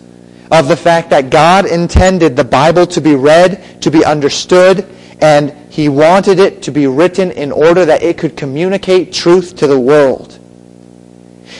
[0.53, 4.87] of the fact that God intended the Bible to be read, to be understood,
[5.21, 9.67] and he wanted it to be written in order that it could communicate truth to
[9.67, 10.39] the world.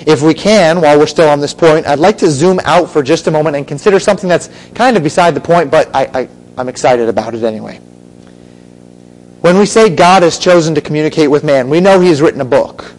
[0.07, 3.03] If we can, while we're still on this point, I'd like to zoom out for
[3.03, 6.61] just a moment and consider something that's kind of beside the point, but I, I,
[6.61, 7.81] am excited about it anyway.
[9.43, 12.41] When we say God has chosen to communicate with man, we know he has written
[12.41, 12.93] a book.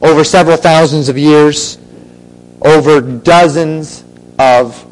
[0.00, 1.76] Over several thousands of years,
[2.62, 4.04] over dozens
[4.38, 4.86] of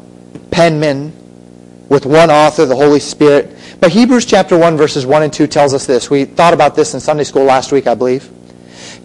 [0.49, 1.13] penmen
[1.87, 3.55] with one author, the Holy Spirit.
[3.79, 6.09] But Hebrews chapter 1 verses 1 and 2 tells us this.
[6.09, 8.29] We thought about this in Sunday school last week, I believe.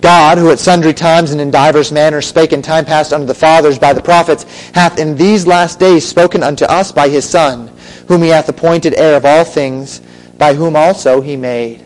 [0.00, 3.34] God, who at sundry times and in divers manners spake in time past unto the
[3.34, 7.68] fathers by the prophets, hath in these last days spoken unto us by his Son,
[8.08, 10.00] whom he hath appointed heir of all things,
[10.40, 11.84] by whom also he made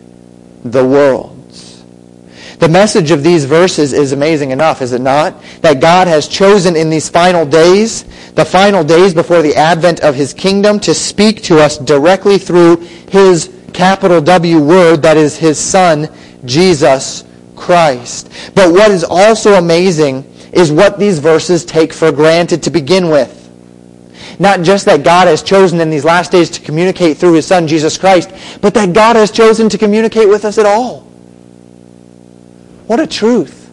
[0.63, 1.83] the worlds.
[2.61, 5.35] The message of these verses is amazing enough, is it not?
[5.61, 10.15] That God has chosen in these final days, the final days before the advent of
[10.15, 12.77] his kingdom, to speak to us directly through
[13.11, 16.09] his capital W word, that is his son,
[16.45, 17.25] Jesus
[17.57, 18.31] Christ.
[18.55, 23.44] But what is also amazing is what these verses take for granted to begin with.
[24.39, 27.67] Not just that God has chosen in these last days to communicate through his son,
[27.67, 31.01] Jesus Christ, but that God has chosen to communicate with us at all.
[32.87, 33.65] What a truth.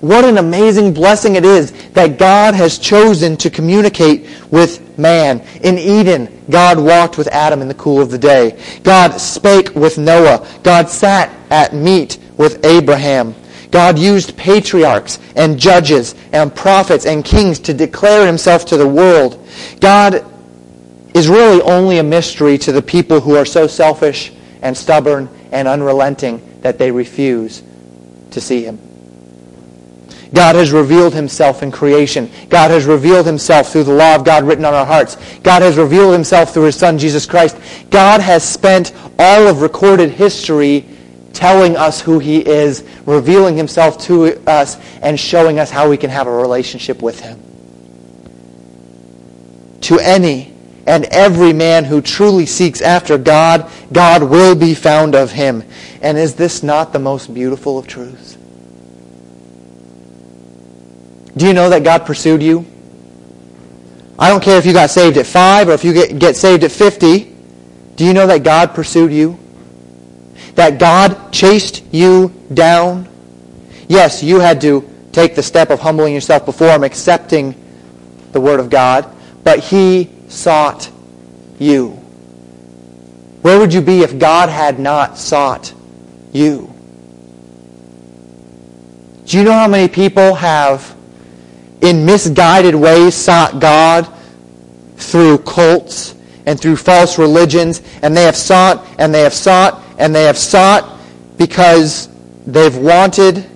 [0.00, 5.40] What an amazing blessing it is that God has chosen to communicate with man.
[5.62, 8.62] In Eden, God walked with Adam in the cool of the day.
[8.82, 10.46] God spake with Noah.
[10.62, 13.34] God sat at meat with Abraham.
[13.70, 19.43] God used patriarchs and judges and prophets and kings to declare himself to the world.
[19.80, 20.24] God
[21.14, 25.68] is really only a mystery to the people who are so selfish and stubborn and
[25.68, 27.62] unrelenting that they refuse
[28.32, 28.78] to see him.
[30.34, 32.28] God has revealed himself in creation.
[32.48, 35.16] God has revealed himself through the law of God written on our hearts.
[35.44, 37.56] God has revealed himself through his son, Jesus Christ.
[37.90, 40.84] God has spent all of recorded history
[41.32, 46.10] telling us who he is, revealing himself to us, and showing us how we can
[46.10, 47.43] have a relationship with him.
[49.82, 50.52] To any
[50.86, 55.64] and every man who truly seeks after God, God will be found of him.
[56.02, 58.36] And is this not the most beautiful of truths?
[61.36, 62.66] Do you know that God pursued you?
[64.18, 66.62] I don't care if you got saved at 5 or if you get, get saved
[66.62, 67.34] at 50.
[67.96, 69.38] Do you know that God pursued you?
[70.54, 73.08] That God chased you down?
[73.88, 77.54] Yes, you had to take the step of humbling yourself before Him, accepting
[78.32, 79.10] the Word of God,
[79.44, 80.90] but He sought
[81.58, 81.90] you.
[83.42, 85.72] Where would you be if God had not sought
[86.32, 86.72] you?
[89.26, 90.94] Do you know how many people have,
[91.80, 94.08] in misguided ways, sought God
[94.96, 96.14] through cults
[96.46, 100.38] and through false religions, and they have sought and they have sought and they have
[100.38, 100.98] sought
[101.38, 102.08] because
[102.46, 103.48] they've wanted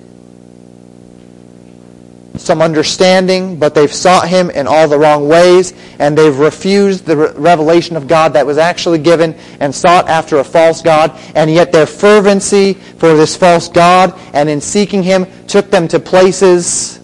[2.40, 7.16] some understanding, but they've sought him in all the wrong ways, and they've refused the
[7.16, 11.50] re- revelation of God that was actually given and sought after a false God, and
[11.50, 17.00] yet their fervency for this false God and in seeking him took them to places,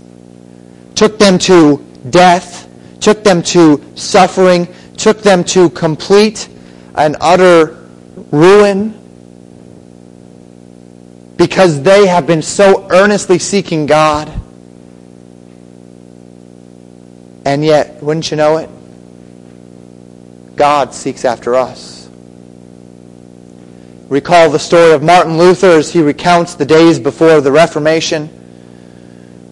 [0.95, 2.69] took them to death,
[3.01, 6.49] took them to suffering, took them to complete
[6.95, 7.87] and utter
[8.31, 9.01] ruin
[11.37, 14.33] because they have been so earnestly seeking God.
[17.45, 18.71] And yet, wouldn't you know it?
[20.57, 22.09] God seeks after us.
[24.09, 28.29] Recall the story of Martin Luther as he recounts the days before the Reformation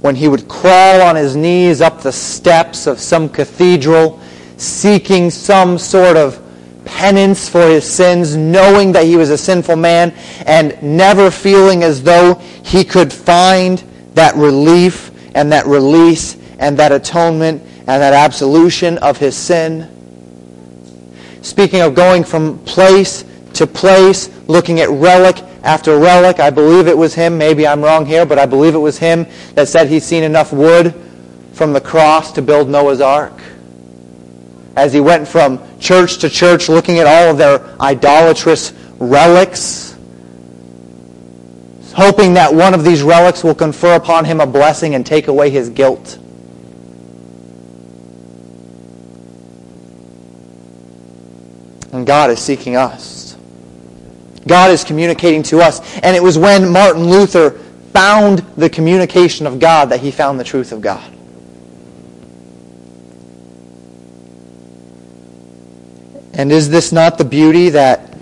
[0.02, 4.20] when he would crawl on his knees up the steps of some cathedral
[4.56, 6.38] seeking some sort of
[6.84, 10.12] penance for his sins, knowing that he was a sinful man,
[10.46, 12.34] and never feeling as though
[12.64, 13.78] he could find
[14.14, 19.88] that relief and that release and that atonement and that absolution of his sin.
[21.42, 23.24] Speaking of going from place
[23.54, 28.06] to place, looking at relic after relic, I believe it was him, maybe I'm wrong
[28.06, 30.94] here, but I believe it was him that said he'd seen enough wood
[31.52, 33.40] from the cross to build Noah's ark
[34.76, 39.96] as he went from church to church looking at all of their idolatrous relics,
[41.94, 45.50] hoping that one of these relics will confer upon him a blessing and take away
[45.50, 46.18] his guilt.
[51.92, 53.36] And God is seeking us.
[54.46, 55.80] God is communicating to us.
[55.98, 57.50] And it was when Martin Luther
[57.92, 61.12] found the communication of God that he found the truth of God.
[66.34, 68.16] And is this not the beauty that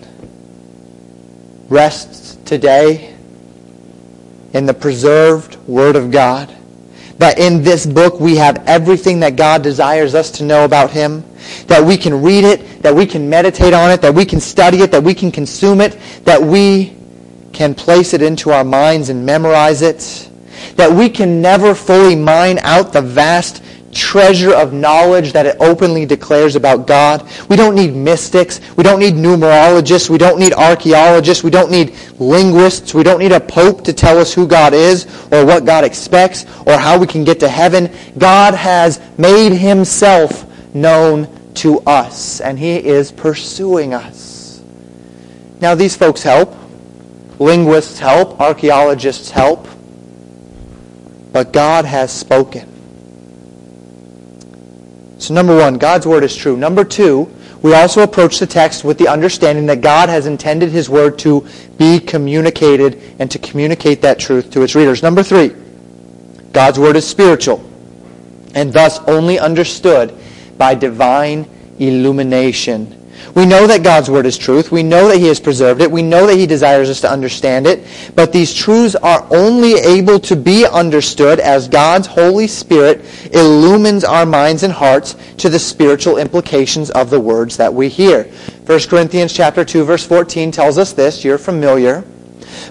[1.69, 3.15] rests today
[4.53, 6.55] in the preserved Word of God?
[7.19, 11.25] That in this book we have everything that God desires us to know about Him.
[11.67, 14.79] That we can read it, that we can meditate on it, that we can study
[14.79, 16.97] it, that we can consume it, that we
[17.53, 20.29] can place it into our minds and memorize it.
[20.77, 26.07] That we can never fully mine out the vast treasure of knowledge that it openly
[26.07, 27.29] declares about God.
[27.49, 28.61] We don't need mystics.
[28.77, 30.09] We don't need numerologists.
[30.09, 31.43] We don't need archaeologists.
[31.43, 32.95] We don't need linguists.
[32.95, 36.45] We don't need a pope to tell us who God is or what God expects
[36.67, 37.93] or how we can get to heaven.
[38.19, 44.63] God has made himself known to us, and he is pursuing us.
[45.61, 46.55] Now, these folks help.
[47.39, 48.41] Linguists help.
[48.41, 49.67] Archaeologists help.
[51.33, 52.67] But God has spoken.
[55.19, 56.57] So number one, God's word is true.
[56.57, 57.31] Number two,
[57.63, 61.47] we also approach the text with the understanding that God has intended his word to
[61.77, 65.03] be communicated and to communicate that truth to its readers.
[65.03, 65.55] Number three,
[66.53, 67.59] God's word is spiritual
[68.55, 70.17] and thus only understood
[70.61, 71.49] by divine
[71.81, 73.01] illumination
[73.35, 74.73] we know that God's Word is truth.
[74.73, 75.91] We know that He has preserved it.
[75.91, 77.87] We know that He desires us to understand it.
[78.15, 84.27] But these truths are only able to be understood as God's Holy Spirit illumines our
[84.27, 88.25] minds and hearts to the spiritual implications of the words that we hear.
[88.67, 91.25] 1 Corinthians chapter 2 verse 14 tells us this.
[91.25, 92.05] You're familiar.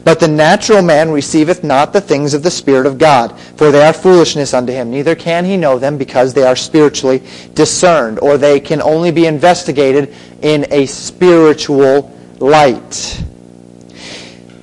[0.03, 3.83] But the natural man receiveth not the things of the Spirit of God, for they
[3.83, 4.91] are foolishness unto him.
[4.91, 7.23] Neither can he know them because they are spiritually
[7.53, 13.23] discerned, or they can only be investigated in a spiritual light.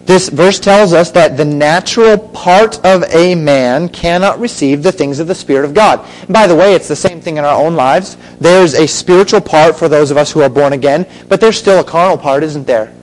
[0.07, 5.19] This verse tells us that the natural part of a man cannot receive the things
[5.19, 6.09] of the Spirit of God.
[6.21, 8.17] And by the way, it's the same thing in our own lives.
[8.41, 11.81] There's a spiritual part for those of us who are born again, but there's still
[11.81, 12.96] a carnal part, isn't there?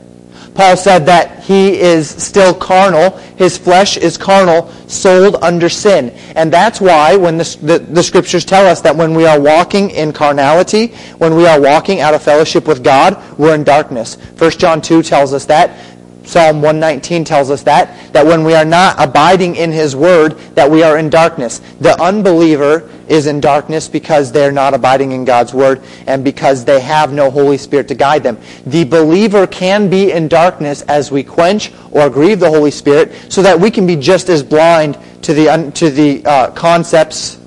[0.55, 3.17] Paul said that he is still carnal.
[3.37, 6.11] His flesh is carnal, sold under sin.
[6.35, 9.89] And that's why when the, the, the, scriptures tell us that when we are walking
[9.89, 10.87] in carnality,
[11.17, 14.15] when we are walking out of fellowship with God, we're in darkness.
[14.37, 15.77] 1 John 2 tells us that.
[16.25, 20.69] Psalm 119 tells us that, that when we are not abiding in his word, that
[20.69, 21.59] we are in darkness.
[21.81, 26.79] The unbeliever is in darkness because they're not abiding in God's word and because they
[26.79, 28.39] have no Holy Spirit to guide them.
[28.65, 33.43] The believer can be in darkness as we quench or grieve the Holy Spirit so
[33.43, 37.39] that we can be just as blind to the, to the uh, concepts,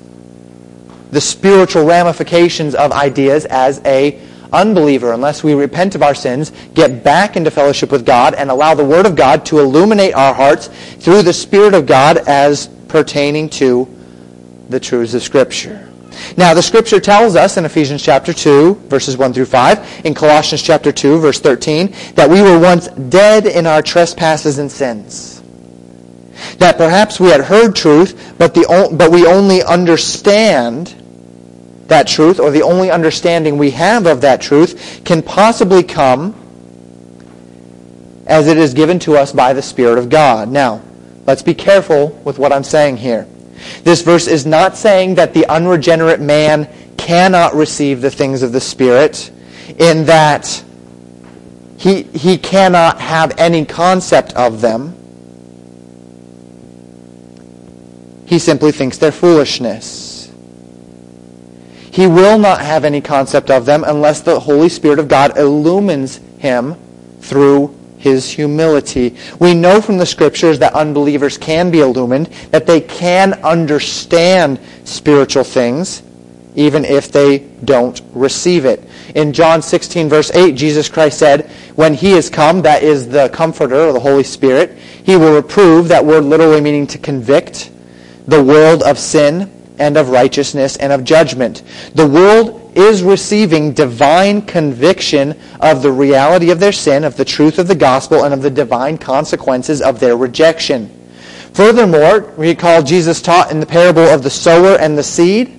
[1.11, 4.21] the spiritual ramifications of ideas as a
[4.53, 8.73] unbeliever unless we repent of our sins, get back into fellowship with God, and allow
[8.73, 13.49] the Word of God to illuminate our hearts through the Spirit of God as pertaining
[13.49, 13.96] to
[14.69, 15.91] the truths of Scripture.
[16.35, 20.61] Now, the Scripture tells us in Ephesians chapter 2, verses 1 through 5, in Colossians
[20.61, 25.41] chapter 2, verse 13, that we were once dead in our trespasses and sins.
[26.57, 30.93] That perhaps we had heard truth, but, the, but we only understand
[31.87, 36.35] that truth, or the only understanding we have of that truth, can possibly come
[38.25, 40.49] as it is given to us by the Spirit of God.
[40.49, 40.81] Now,
[41.25, 43.25] let's be careful with what I'm saying here.
[43.83, 48.61] This verse is not saying that the unregenerate man cannot receive the things of the
[48.61, 49.31] Spirit,
[49.79, 50.63] in that
[51.77, 54.95] he, he cannot have any concept of them.
[58.25, 60.31] He simply thinks they're foolishness.
[61.91, 66.17] He will not have any concept of them unless the Holy Spirit of God illumines
[66.39, 66.75] him
[67.21, 69.17] through his humility.
[69.39, 75.43] We know from the scriptures that unbelievers can be illumined, that they can understand spiritual
[75.43, 76.03] things,
[76.55, 78.87] even if they don't receive it.
[79.15, 83.29] In John 16, verse 8, Jesus Christ said, When he is come, that is the
[83.29, 87.71] Comforter, or the Holy Spirit, he will reprove, that word literally meaning to convict,
[88.27, 91.63] the world of sin and of righteousness and of judgment.
[91.95, 97.59] The world is receiving divine conviction of the reality of their sin, of the truth
[97.59, 100.89] of the gospel, and of the divine consequences of their rejection.
[101.53, 105.53] Furthermore, recall Jesus taught in the parable of the sower and the seed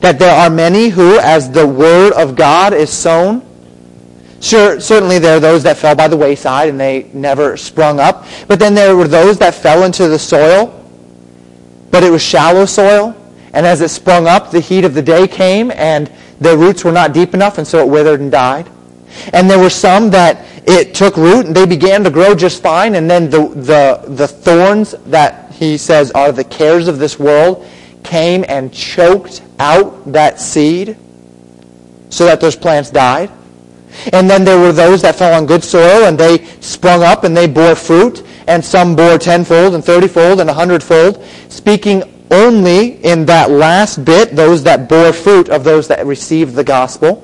[0.00, 3.42] that there are many who, as the word of God is sown,
[4.40, 8.26] Sure, certainly there are those that fell by the wayside and they never sprung up.
[8.46, 10.84] But then there were those that fell into the soil,
[11.90, 13.16] but it was shallow soil.
[13.56, 16.92] And as it sprung up, the heat of the day came and the roots were
[16.92, 18.68] not deep enough, and so it withered and died.
[19.32, 22.96] And there were some that it took root and they began to grow just fine,
[22.96, 27.66] and then the, the, the thorns that he says are the cares of this world
[28.04, 30.98] came and choked out that seed
[32.10, 33.30] so that those plants died.
[34.12, 37.34] And then there were those that fell on good soil and they sprung up and
[37.34, 43.26] they bore fruit, and some bore tenfold and thirtyfold and a hundredfold, speaking only in
[43.26, 47.22] that last bit, those that bore fruit of those that received the gospel.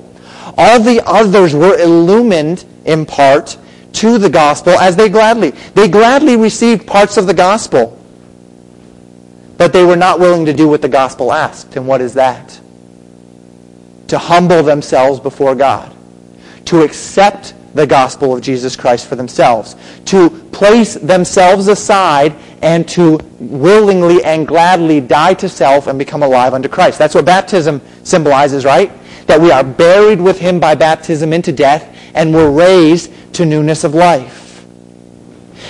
[0.57, 3.57] All the others were illumined in part
[3.93, 5.51] to the gospel as they gladly.
[5.75, 7.99] They gladly received parts of the gospel.
[9.57, 11.75] But they were not willing to do what the gospel asked.
[11.75, 12.59] And what is that?
[14.07, 15.95] To humble themselves before God.
[16.65, 19.75] To accept the gospel of Jesus Christ for themselves.
[20.05, 26.53] To place themselves aside and to willingly and gladly die to self and become alive
[26.53, 26.97] unto Christ.
[26.97, 28.91] That's what baptism symbolizes, right?
[29.27, 33.83] That we are buried with him by baptism into death and we're raised to newness
[33.83, 34.65] of life.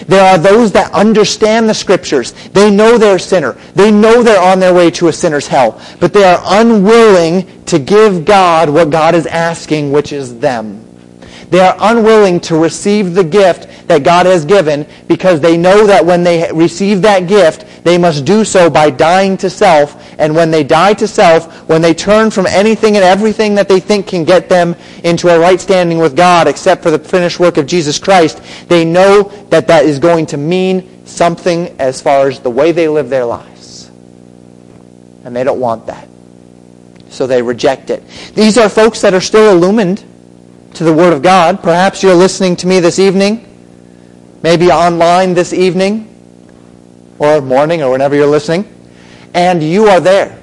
[0.08, 2.34] There are those that understand the scriptures.
[2.50, 3.54] They know they're a sinner.
[3.74, 5.82] They know they're on their way to a sinner's hell.
[6.00, 10.83] But they are unwilling to give God what God is asking, which is them.
[11.50, 16.06] They are unwilling to receive the gift that God has given because they know that
[16.06, 20.00] when they receive that gift, they must do so by dying to self.
[20.20, 23.80] And when they die to self, when they turn from anything and everything that they
[23.80, 27.58] think can get them into a right standing with God except for the finished work
[27.58, 32.40] of Jesus Christ, they know that that is going to mean something as far as
[32.40, 33.90] the way they live their lives.
[35.24, 36.08] And they don't want that.
[37.10, 38.04] So they reject it.
[38.34, 40.04] These are folks that are still illumined
[40.76, 41.62] to the Word of God.
[41.62, 43.46] Perhaps you're listening to me this evening,
[44.42, 46.10] maybe online this evening,
[47.20, 48.66] or morning, or whenever you're listening,
[49.34, 50.40] and you are there.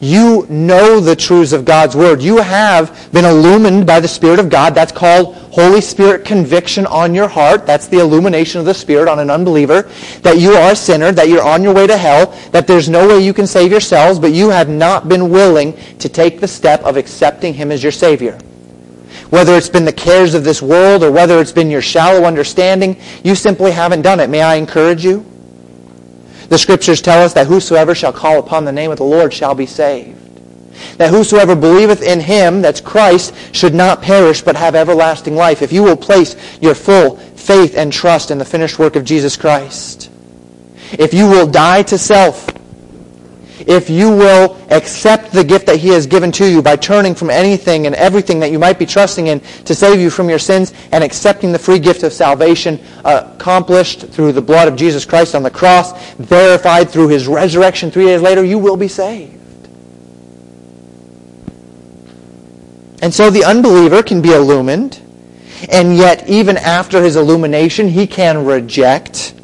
[0.00, 2.22] You know the truths of God's Word.
[2.22, 4.74] You have been illumined by the Spirit of God.
[4.74, 7.66] That's called Holy Spirit conviction on your heart.
[7.66, 9.90] That's the illumination of the Spirit on an unbeliever.
[10.22, 13.08] That you are a sinner, that you're on your way to hell, that there's no
[13.08, 16.80] way you can save yourselves, but you have not been willing to take the step
[16.84, 18.38] of accepting Him as your Savior
[19.30, 22.96] whether it's been the cares of this world or whether it's been your shallow understanding,
[23.22, 24.30] you simply haven't done it.
[24.30, 25.24] May I encourage you?
[26.48, 29.54] The scriptures tell us that whosoever shall call upon the name of the Lord shall
[29.54, 30.16] be saved.
[30.96, 35.60] That whosoever believeth in him, that's Christ, should not perish but have everlasting life.
[35.60, 39.36] If you will place your full faith and trust in the finished work of Jesus
[39.36, 40.10] Christ.
[40.92, 42.46] If you will die to self
[43.66, 47.30] if you will accept the gift that he has given to you by turning from
[47.30, 50.72] anything and everything that you might be trusting in to save you from your sins
[50.92, 55.42] and accepting the free gift of salvation accomplished through the blood of Jesus Christ on
[55.42, 59.34] the cross, verified through his resurrection three days later, you will be saved.
[63.00, 65.00] And so the unbeliever can be illumined,
[65.70, 69.34] and yet even after his illumination, he can reject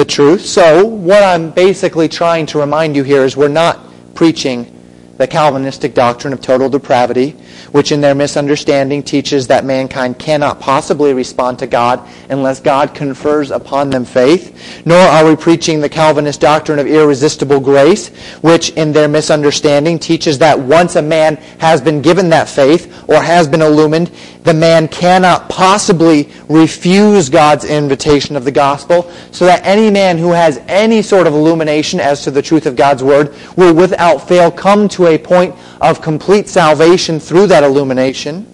[0.00, 0.46] the truth.
[0.46, 3.78] So what I'm basically trying to remind you here is we're not
[4.14, 4.79] preaching
[5.20, 7.32] the Calvinistic doctrine of total depravity,
[7.72, 13.50] which in their misunderstanding teaches that mankind cannot possibly respond to God unless God confers
[13.50, 14.82] upon them faith.
[14.86, 18.08] Nor are we preaching the Calvinist doctrine of irresistible grace,
[18.40, 23.22] which in their misunderstanding teaches that once a man has been given that faith or
[23.22, 24.10] has been illumined,
[24.44, 30.30] the man cannot possibly refuse God's invitation of the gospel, so that any man who
[30.30, 34.50] has any sort of illumination as to the truth of God's word will without fail
[34.50, 38.46] come to a point of complete salvation through that illumination.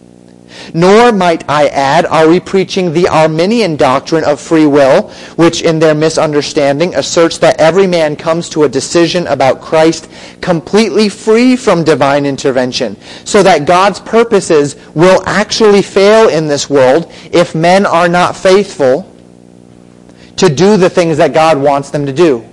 [0.75, 5.79] Nor, might I add, are we preaching the Arminian doctrine of free will, which in
[5.79, 11.85] their misunderstanding asserts that every man comes to a decision about Christ completely free from
[11.85, 18.09] divine intervention, so that God's purposes will actually fail in this world if men are
[18.09, 19.13] not faithful
[20.37, 22.47] to do the things that God wants them to do.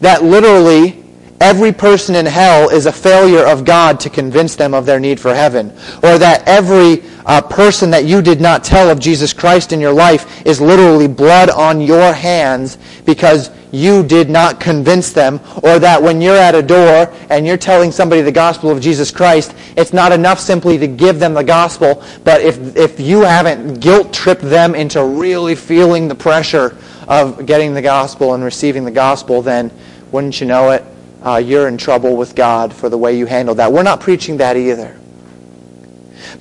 [0.00, 1.04] That literally
[1.40, 5.20] every person in hell is a failure of God to convince them of their need
[5.20, 5.70] for heaven.
[6.02, 9.92] Or that every uh, person that you did not tell of Jesus Christ in your
[9.92, 15.40] life is literally blood on your hands because you did not convince them.
[15.62, 19.10] Or that when you're at a door and you're telling somebody the gospel of Jesus
[19.10, 23.80] Christ, it's not enough simply to give them the gospel, but if, if you haven't
[23.80, 26.76] guilt-tripped them into really feeling the pressure
[27.06, 29.70] of getting the gospel and receiving the gospel, then
[30.10, 30.84] wouldn't you know it?
[31.22, 33.72] Uh, you're in trouble with God for the way you handle that.
[33.72, 34.98] We're not preaching that either.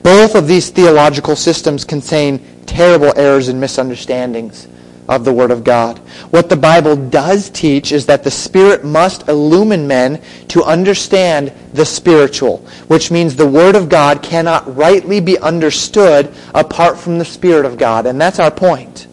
[0.03, 4.67] Both of these theological systems contain terrible errors and misunderstandings
[5.07, 5.99] of the Word of God.
[6.31, 11.85] What the Bible does teach is that the Spirit must illumine men to understand the
[11.85, 12.57] spiritual,
[12.87, 17.77] which means the Word of God cannot rightly be understood apart from the Spirit of
[17.77, 18.05] God.
[18.05, 19.07] And that's our point.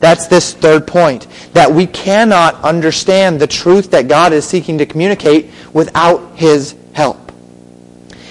[0.00, 4.86] That's this third point, that we cannot understand the truth that God is seeking to
[4.86, 7.30] communicate without his help.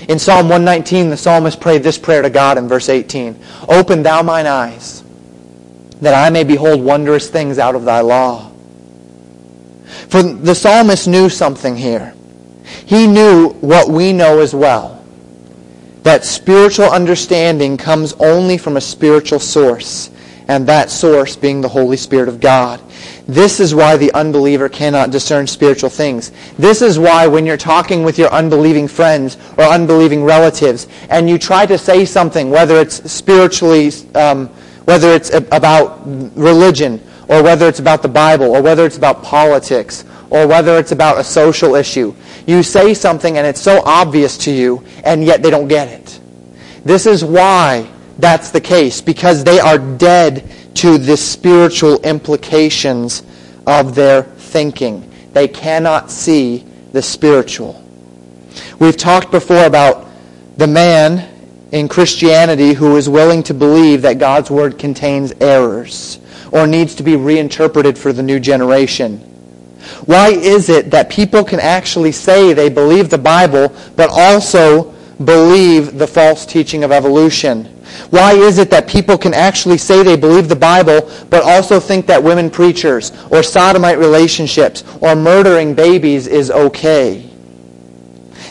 [0.10, 3.40] In Psalm 119, the psalmist prayed this prayer to God in verse 18.
[3.68, 5.04] Open thou mine eyes,
[6.02, 8.50] that I may behold wondrous things out of thy law.
[10.10, 12.16] For the psalmist knew something here.
[12.88, 15.06] He knew what we know as well.
[16.02, 20.10] That spiritual understanding comes only from a spiritual source
[20.50, 22.82] and that source being the Holy Spirit of God.
[23.28, 26.32] This is why the unbeliever cannot discern spiritual things.
[26.58, 31.38] This is why when you're talking with your unbelieving friends or unbelieving relatives and you
[31.38, 34.48] try to say something, whether it's spiritually, um,
[34.86, 36.02] whether it's about
[36.36, 40.92] religion or whether it's about the Bible or whether it's about politics or whether it's
[40.92, 42.16] about a social issue,
[42.48, 46.20] you say something and it's so obvious to you and yet they don't get it.
[46.84, 47.88] This is why
[48.20, 53.24] that's the case because they are dead to the spiritual implications
[53.66, 55.10] of their thinking.
[55.34, 57.84] They cannot see the spiritual.
[58.80, 60.08] We've talked before about
[60.58, 61.28] the man
[61.72, 66.20] in Christianity who is willing to believe that God's Word contains errors
[66.52, 69.20] or needs to be reinterpreted for the new generation.
[70.06, 74.92] Why is it that people can actually say they believe the Bible but also
[75.24, 77.79] believe the false teaching of evolution?
[78.10, 82.06] Why is it that people can actually say they believe the Bible, but also think
[82.08, 87.30] that women preachers or sodomite relationships or murdering babies is okay?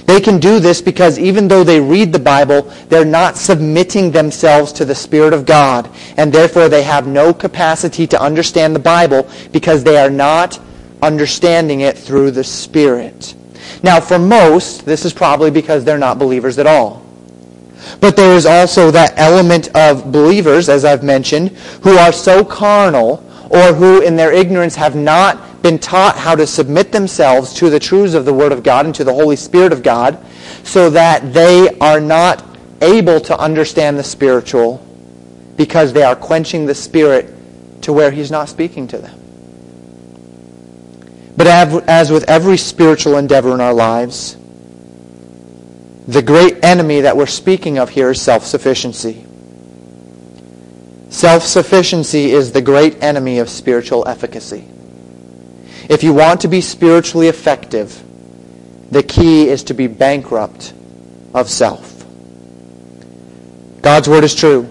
[0.09, 4.73] They can do this because even though they read the Bible, they're not submitting themselves
[4.73, 9.29] to the Spirit of God, and therefore they have no capacity to understand the Bible
[9.53, 10.59] because they are not
[11.03, 13.35] understanding it through the Spirit.
[13.83, 17.05] Now, for most, this is probably because they're not believers at all.
[18.01, 21.51] But there is also that element of believers, as I've mentioned,
[21.83, 26.47] who are so carnal or who in their ignorance have not been taught how to
[26.47, 29.73] submit themselves to the truths of the Word of God and to the Holy Spirit
[29.73, 30.25] of God
[30.65, 32.45] so that they are not
[32.81, 34.85] able to understand the spiritual
[35.57, 37.35] because they are quenching the Spirit
[37.83, 39.15] to where He's not speaking to them.
[41.37, 44.37] But as with every spiritual endeavor in our lives,
[46.09, 49.27] the great enemy that we're speaking of here is self-sufficiency.
[51.11, 54.67] Self-sufficiency is the great enemy of spiritual efficacy.
[55.91, 58.03] If you want to be spiritually effective,
[58.91, 60.73] the key is to be bankrupt
[61.35, 62.07] of self.
[63.83, 64.67] God's word is true.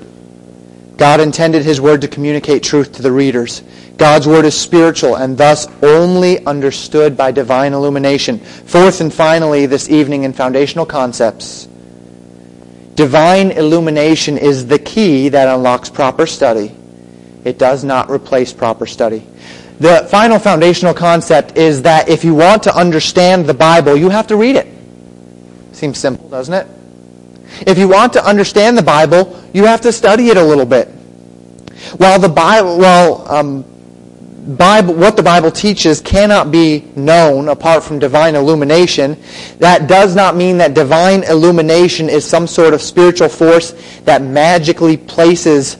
[0.98, 3.62] God intended his word to communicate truth to the readers.
[3.98, 8.40] God's word is spiritual and thus only understood by divine illumination.
[8.40, 11.68] Fourth and finally, this evening in foundational concepts,
[12.94, 16.76] divine illumination is the key that unlocks proper study.
[17.44, 19.26] It does not replace proper study.
[19.80, 24.28] The final foundational concept is that if you want to understand the Bible, you have
[24.28, 24.68] to read it.
[25.72, 26.68] Seems simple, doesn't it?
[27.66, 30.88] If you want to understand the Bible, you have to study it a little bit.
[31.98, 33.66] While the Bible, well, um,
[34.48, 39.22] Bible, what the Bible teaches cannot be known apart from divine illumination,
[39.60, 43.72] that does not mean that divine illumination is some sort of spiritual force
[44.06, 45.76] that magically places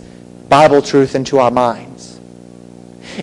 [0.50, 2.20] Bible truth into our minds.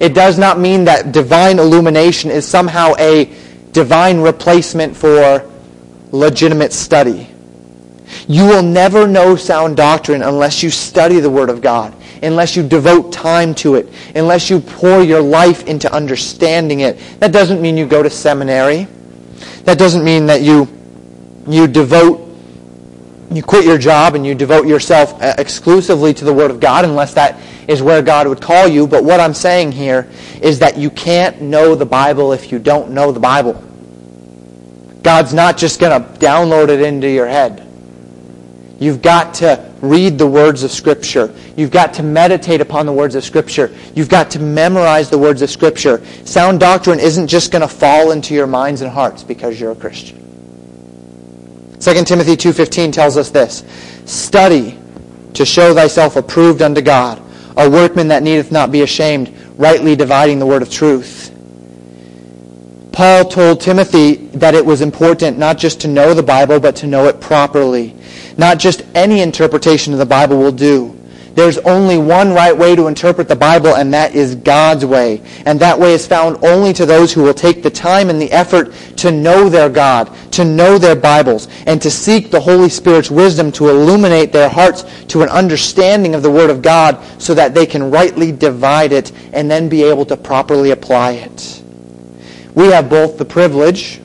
[0.00, 3.30] It does not mean that divine illumination is somehow a
[3.72, 5.50] divine replacement for
[6.10, 7.28] legitimate study.
[8.28, 11.94] You will never know sound doctrine unless you study the Word of God,
[12.24, 16.98] unless you devote time to it, unless you pour your life into understanding it.
[17.20, 18.88] That doesn't mean you go to seminary.
[19.64, 20.68] That doesn't mean that you,
[21.48, 22.20] you devote,
[23.30, 26.84] you quit your job and you devote yourself uh, exclusively to the Word of God
[26.84, 28.86] unless that is where God would call you.
[28.86, 30.10] But what I'm saying here
[30.40, 33.62] is that you can't know the Bible if you don't know the Bible.
[35.02, 37.60] God's not just going to download it into your head.
[38.78, 41.32] You've got to read the words of Scripture.
[41.56, 43.74] You've got to meditate upon the words of Scripture.
[43.94, 46.04] You've got to memorize the words of Scripture.
[46.24, 49.76] Sound doctrine isn't just going to fall into your minds and hearts because you're a
[49.76, 50.20] Christian.
[51.80, 53.64] 2 Timothy 2.15 tells us this.
[54.06, 54.78] Study
[55.34, 57.20] to show thyself approved unto God,
[57.56, 61.30] a workman that needeth not be ashamed, rightly dividing the word of truth.
[62.92, 66.86] Paul told Timothy that it was important not just to know the Bible, but to
[66.86, 67.96] know it properly.
[68.36, 70.98] Not just any interpretation of the Bible will do.
[71.34, 75.20] There's only one right way to interpret the Bible, and that is God's way.
[75.46, 78.30] And that way is found only to those who will take the time and the
[78.30, 83.10] effort to know their God, to know their Bibles, and to seek the Holy Spirit's
[83.10, 87.52] wisdom to illuminate their hearts to an understanding of the Word of God so that
[87.52, 91.64] they can rightly divide it and then be able to properly apply it
[92.54, 94.00] we have both the privilege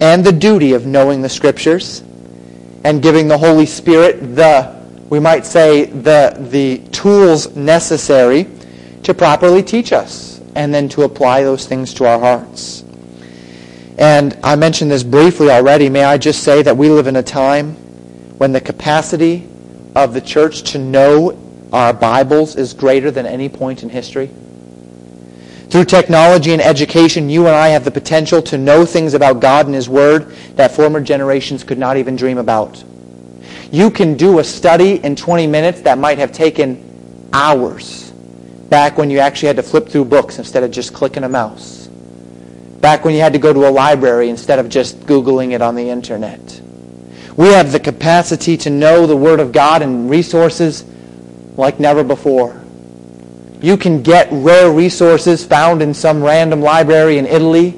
[0.00, 2.02] and the duty of knowing the Scriptures
[2.84, 4.74] and giving the Holy Spirit the,
[5.10, 8.46] we might say, the, the tools necessary
[9.02, 12.82] to properly teach us and then to apply those things to our hearts.
[13.98, 15.88] And I mentioned this briefly already.
[15.88, 17.74] May I just say that we live in a time
[18.38, 19.48] when the capacity
[19.96, 21.36] of the church to know
[21.72, 24.30] our Bibles is greater than any point in history?
[25.70, 29.66] Through technology and education, you and I have the potential to know things about God
[29.66, 32.82] and His Word that former generations could not even dream about.
[33.70, 38.10] You can do a study in 20 minutes that might have taken hours
[38.70, 41.86] back when you actually had to flip through books instead of just clicking a mouse.
[41.86, 45.74] Back when you had to go to a library instead of just Googling it on
[45.74, 46.62] the internet.
[47.36, 50.84] We have the capacity to know the Word of God and resources
[51.56, 52.64] like never before.
[53.60, 57.70] You can get rare resources found in some random library in Italy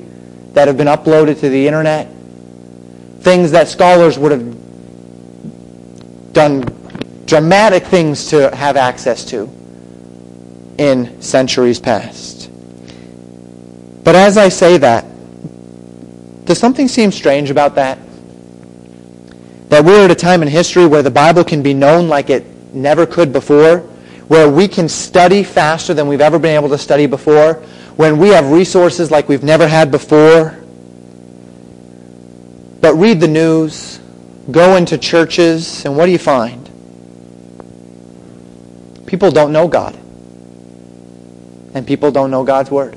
[0.53, 2.09] that have been uploaded to the internet.
[3.21, 6.65] Things that scholars would have done
[7.27, 9.49] dramatic things to have access to
[10.79, 12.51] in centuries past.
[14.03, 15.05] But as I say that,
[16.45, 17.99] does something seem strange about that?
[19.69, 22.45] That we're at a time in history where the Bible can be known like it
[22.75, 23.89] never could before,
[24.31, 27.55] where we can study faster than we've ever been able to study before,
[27.97, 30.57] when we have resources like we've never had before.
[32.81, 33.99] But read the news,
[34.49, 36.65] go into churches, and what do you find?
[39.05, 39.97] People don't know God.
[41.75, 42.97] And people don't know God's Word.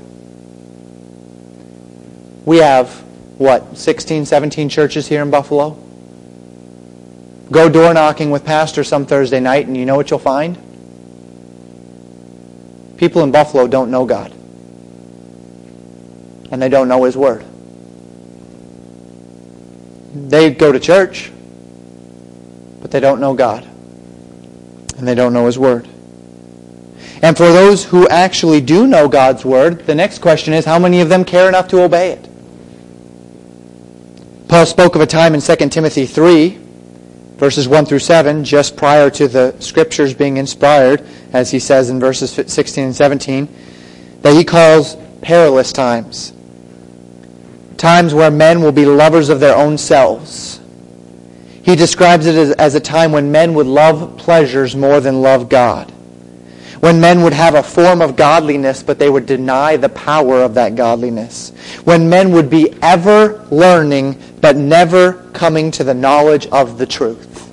[2.44, 2.90] We have,
[3.38, 5.70] what, 16, 17 churches here in Buffalo?
[7.50, 10.73] Go door knocking with pastor some Thursday night, and you know what you'll find?
[12.96, 14.32] People in Buffalo don't know God.
[16.50, 17.44] And they don't know His Word.
[20.14, 21.32] They go to church,
[22.80, 23.64] but they don't know God.
[24.96, 25.88] And they don't know His Word.
[27.22, 31.00] And for those who actually do know God's Word, the next question is how many
[31.00, 32.28] of them care enough to obey it?
[34.48, 36.63] Paul spoke of a time in 2 Timothy 3
[37.36, 42.00] verses 1 through 7, just prior to the scriptures being inspired, as he says in
[42.00, 43.48] verses 16 and 17,
[44.22, 46.32] that he calls perilous times.
[47.76, 50.60] Times where men will be lovers of their own selves.
[51.62, 55.48] He describes it as, as a time when men would love pleasures more than love
[55.48, 55.93] God.
[56.84, 60.52] When men would have a form of godliness, but they would deny the power of
[60.52, 61.48] that godliness.
[61.84, 67.50] When men would be ever learning, but never coming to the knowledge of the truth.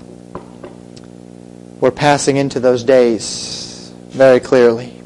[1.79, 5.01] We're passing into those days very clearly.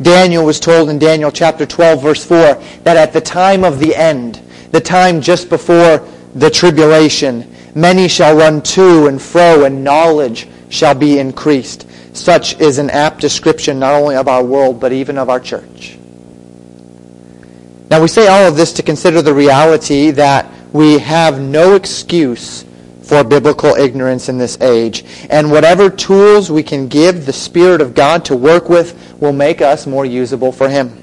[0.00, 3.96] Daniel was told in Daniel chapter 12, verse 4, that at the time of the
[3.96, 4.40] end,
[4.70, 10.94] the time just before the tribulation, many shall run to and fro, and knowledge shall
[10.94, 11.89] be increased.
[12.20, 15.96] Such is an apt description not only of our world, but even of our church.
[17.88, 22.66] Now we say all of this to consider the reality that we have no excuse
[23.02, 25.02] for biblical ignorance in this age.
[25.30, 29.62] And whatever tools we can give the Spirit of God to work with will make
[29.62, 30.98] us more usable for Him.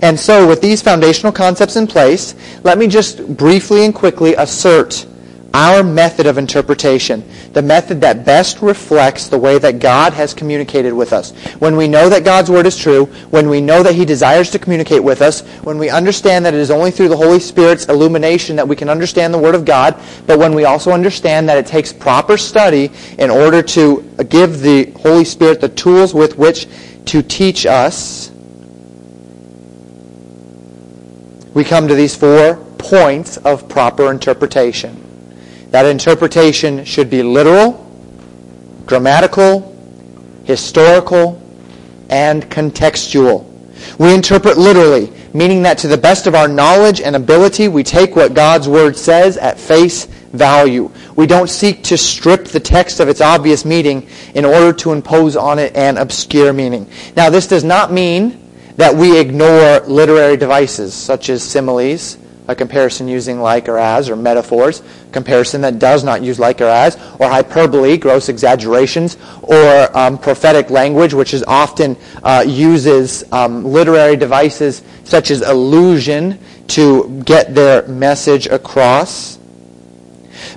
[0.00, 2.34] And so with these foundational concepts in place,
[2.64, 5.06] let me just briefly and quickly assert
[5.54, 7.24] our method of interpretation,
[7.54, 11.32] the method that best reflects the way that God has communicated with us.
[11.58, 14.58] When we know that God's Word is true, when we know that He desires to
[14.58, 18.56] communicate with us, when we understand that it is only through the Holy Spirit's illumination
[18.56, 21.66] that we can understand the Word of God, but when we also understand that it
[21.66, 26.68] takes proper study in order to give the Holy Spirit the tools with which
[27.06, 28.30] to teach us,
[31.54, 35.07] we come to these four points of proper interpretation.
[35.70, 37.84] That interpretation should be literal,
[38.86, 39.74] grammatical,
[40.44, 41.40] historical,
[42.08, 43.44] and contextual.
[43.98, 48.16] We interpret literally, meaning that to the best of our knowledge and ability, we take
[48.16, 50.90] what God's Word says at face value.
[51.16, 55.36] We don't seek to strip the text of its obvious meaning in order to impose
[55.36, 56.90] on it an obscure meaning.
[57.16, 58.44] Now, this does not mean
[58.76, 62.16] that we ignore literary devices such as similes,
[62.48, 64.82] a comparison using like or as, or metaphors,
[65.12, 70.70] comparison that does not use like or as, or hyperbole, gross exaggerations, or um, prophetic
[70.70, 77.86] language, which is often uh, uses um, literary devices such as allusion to get their
[77.86, 79.37] message across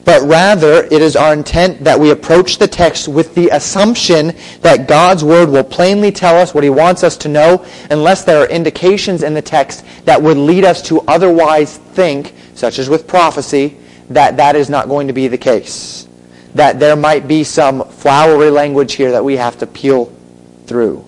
[0.05, 4.87] but rather it is our intent that we approach the text with the assumption that
[4.87, 8.47] God's Word will plainly tell us what He wants us to know unless there are
[8.47, 13.77] indications in the text that would lead us to otherwise think, such as with prophecy,
[14.09, 16.07] that that is not going to be the case.
[16.55, 20.11] That there might be some flowery language here that we have to peel
[20.65, 21.05] through.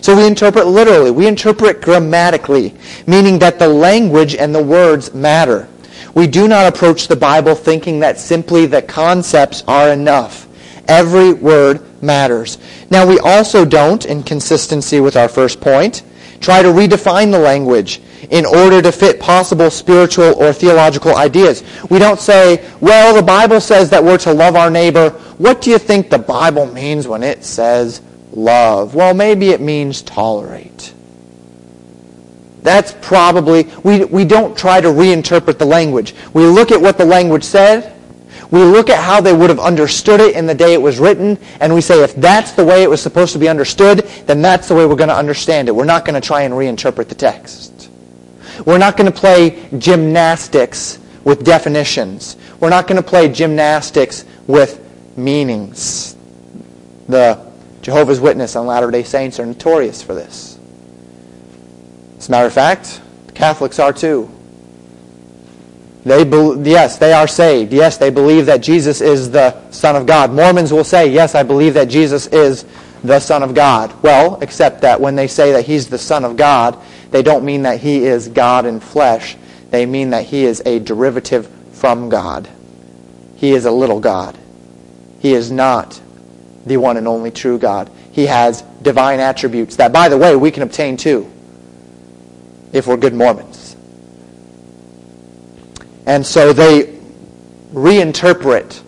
[0.00, 1.10] So we interpret literally.
[1.10, 2.74] We interpret grammatically,
[3.06, 5.68] meaning that the language and the words matter.
[6.14, 10.46] We do not approach the Bible thinking that simply the concepts are enough.
[10.88, 12.58] Every word matters.
[12.90, 16.02] Now, we also don't, in consistency with our first point,
[16.40, 18.00] try to redefine the language
[18.30, 21.62] in order to fit possible spiritual or theological ideas.
[21.90, 25.10] We don't say, well, the Bible says that we're to love our neighbor.
[25.38, 28.02] What do you think the Bible means when it says
[28.32, 28.94] love?
[28.94, 30.94] Well, maybe it means tolerate.
[32.62, 36.14] That's probably, we, we don't try to reinterpret the language.
[36.34, 37.96] We look at what the language said.
[38.50, 41.38] We look at how they would have understood it in the day it was written,
[41.60, 44.68] and we say if that's the way it was supposed to be understood, then that's
[44.68, 45.72] the way we're going to understand it.
[45.72, 47.88] We're not going to try and reinterpret the text.
[48.66, 52.36] We're not going to play gymnastics with definitions.
[52.58, 54.80] We're not going to play gymnastics with
[55.16, 56.16] meanings.
[57.08, 57.50] The
[57.82, 60.49] Jehovah's Witness and Latter-day Saints are notorious for this.
[62.20, 63.00] As a matter of fact,
[63.32, 64.30] Catholics are too.
[66.04, 67.72] They be, yes, they are saved.
[67.72, 70.30] Yes, they believe that Jesus is the Son of God.
[70.30, 72.66] Mormons will say, yes, I believe that Jesus is
[73.02, 73.94] the Son of God.
[74.02, 76.78] Well, except that when they say that he's the Son of God,
[77.10, 79.38] they don't mean that he is God in flesh.
[79.70, 82.50] They mean that he is a derivative from God.
[83.36, 84.36] He is a little God.
[85.20, 85.98] He is not
[86.66, 87.90] the one and only true God.
[88.12, 91.32] He has divine attributes that, by the way, we can obtain too
[92.72, 93.76] if we're good Mormons.
[96.06, 96.98] And so they
[97.72, 98.78] reinterpret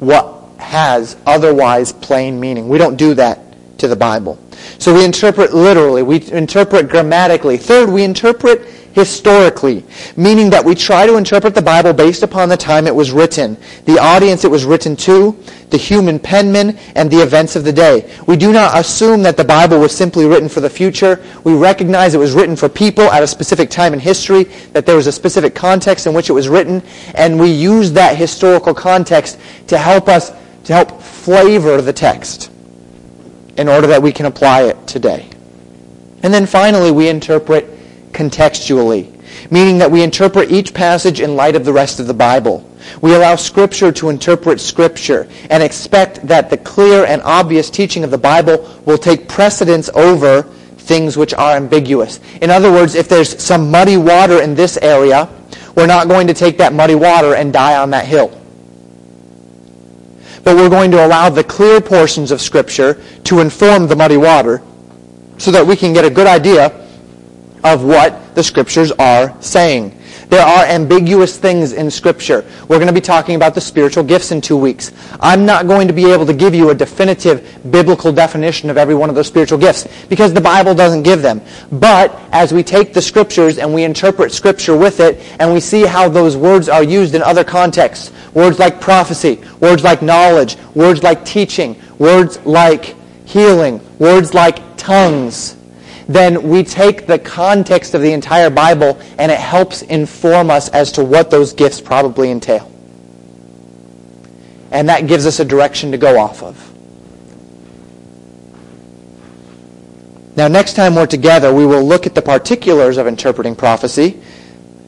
[0.00, 2.68] what has otherwise plain meaning.
[2.68, 4.38] We don't do that to the Bible.
[4.78, 7.56] So we interpret literally, we interpret grammatically.
[7.56, 9.84] Third, we interpret historically,
[10.16, 13.56] meaning that we try to interpret the Bible based upon the time it was written,
[13.84, 15.36] the audience it was written to,
[15.70, 18.10] the human penman, and the events of the day.
[18.26, 21.24] We do not assume that the Bible was simply written for the future.
[21.44, 24.96] We recognize it was written for people at a specific time in history, that there
[24.96, 26.82] was a specific context in which it was written,
[27.14, 29.38] and we use that historical context
[29.68, 30.30] to help us,
[30.64, 32.50] to help flavor the text
[33.56, 35.28] in order that we can apply it today.
[36.22, 37.68] And then finally, we interpret
[38.12, 39.10] contextually,
[39.50, 42.68] meaning that we interpret each passage in light of the rest of the Bible.
[43.00, 48.10] We allow Scripture to interpret Scripture and expect that the clear and obvious teaching of
[48.10, 50.42] the Bible will take precedence over
[50.78, 52.20] things which are ambiguous.
[52.40, 55.28] In other words, if there's some muddy water in this area,
[55.76, 58.28] we're not going to take that muddy water and die on that hill.
[60.44, 64.60] But we're going to allow the clear portions of Scripture to inform the muddy water
[65.38, 66.81] so that we can get a good idea
[67.64, 69.96] of what the scriptures are saying.
[70.32, 72.42] There are ambiguous things in Scripture.
[72.66, 74.90] We're going to be talking about the spiritual gifts in two weeks.
[75.20, 78.94] I'm not going to be able to give you a definitive biblical definition of every
[78.94, 81.42] one of those spiritual gifts because the Bible doesn't give them.
[81.70, 85.84] But as we take the Scriptures and we interpret Scripture with it and we see
[85.84, 91.02] how those words are used in other contexts, words like prophecy, words like knowledge, words
[91.02, 92.96] like teaching, words like
[93.26, 95.58] healing, words like tongues,
[96.14, 100.92] then we take the context of the entire Bible and it helps inform us as
[100.92, 102.70] to what those gifts probably entail.
[104.70, 106.68] And that gives us a direction to go off of.
[110.34, 114.22] Now, next time we're together, we will look at the particulars of interpreting prophecy,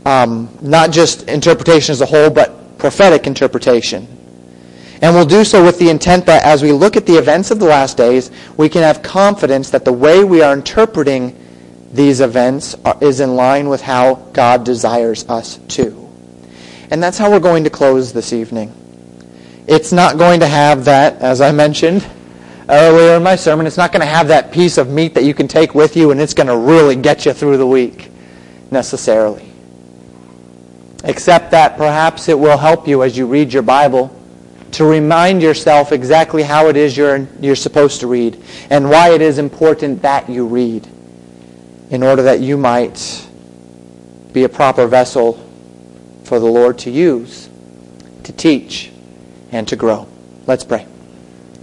[0.06, 4.23] um, not just interpretation as a whole, but prophetic interpretation.
[5.04, 7.58] And we'll do so with the intent that as we look at the events of
[7.58, 11.38] the last days, we can have confidence that the way we are interpreting
[11.92, 16.10] these events are, is in line with how God desires us to.
[16.90, 18.72] And that's how we're going to close this evening.
[19.66, 22.06] It's not going to have that, as I mentioned
[22.70, 25.34] earlier in my sermon, it's not going to have that piece of meat that you
[25.34, 28.10] can take with you and it's going to really get you through the week
[28.70, 29.52] necessarily.
[31.04, 34.22] Except that perhaps it will help you as you read your Bible
[34.74, 39.22] to remind yourself exactly how it is you're, you're supposed to read and why it
[39.22, 40.88] is important that you read
[41.90, 43.28] in order that you might
[44.32, 45.34] be a proper vessel
[46.24, 47.48] for the Lord to use,
[48.24, 48.90] to teach,
[49.52, 50.08] and to grow.
[50.46, 50.88] Let's pray.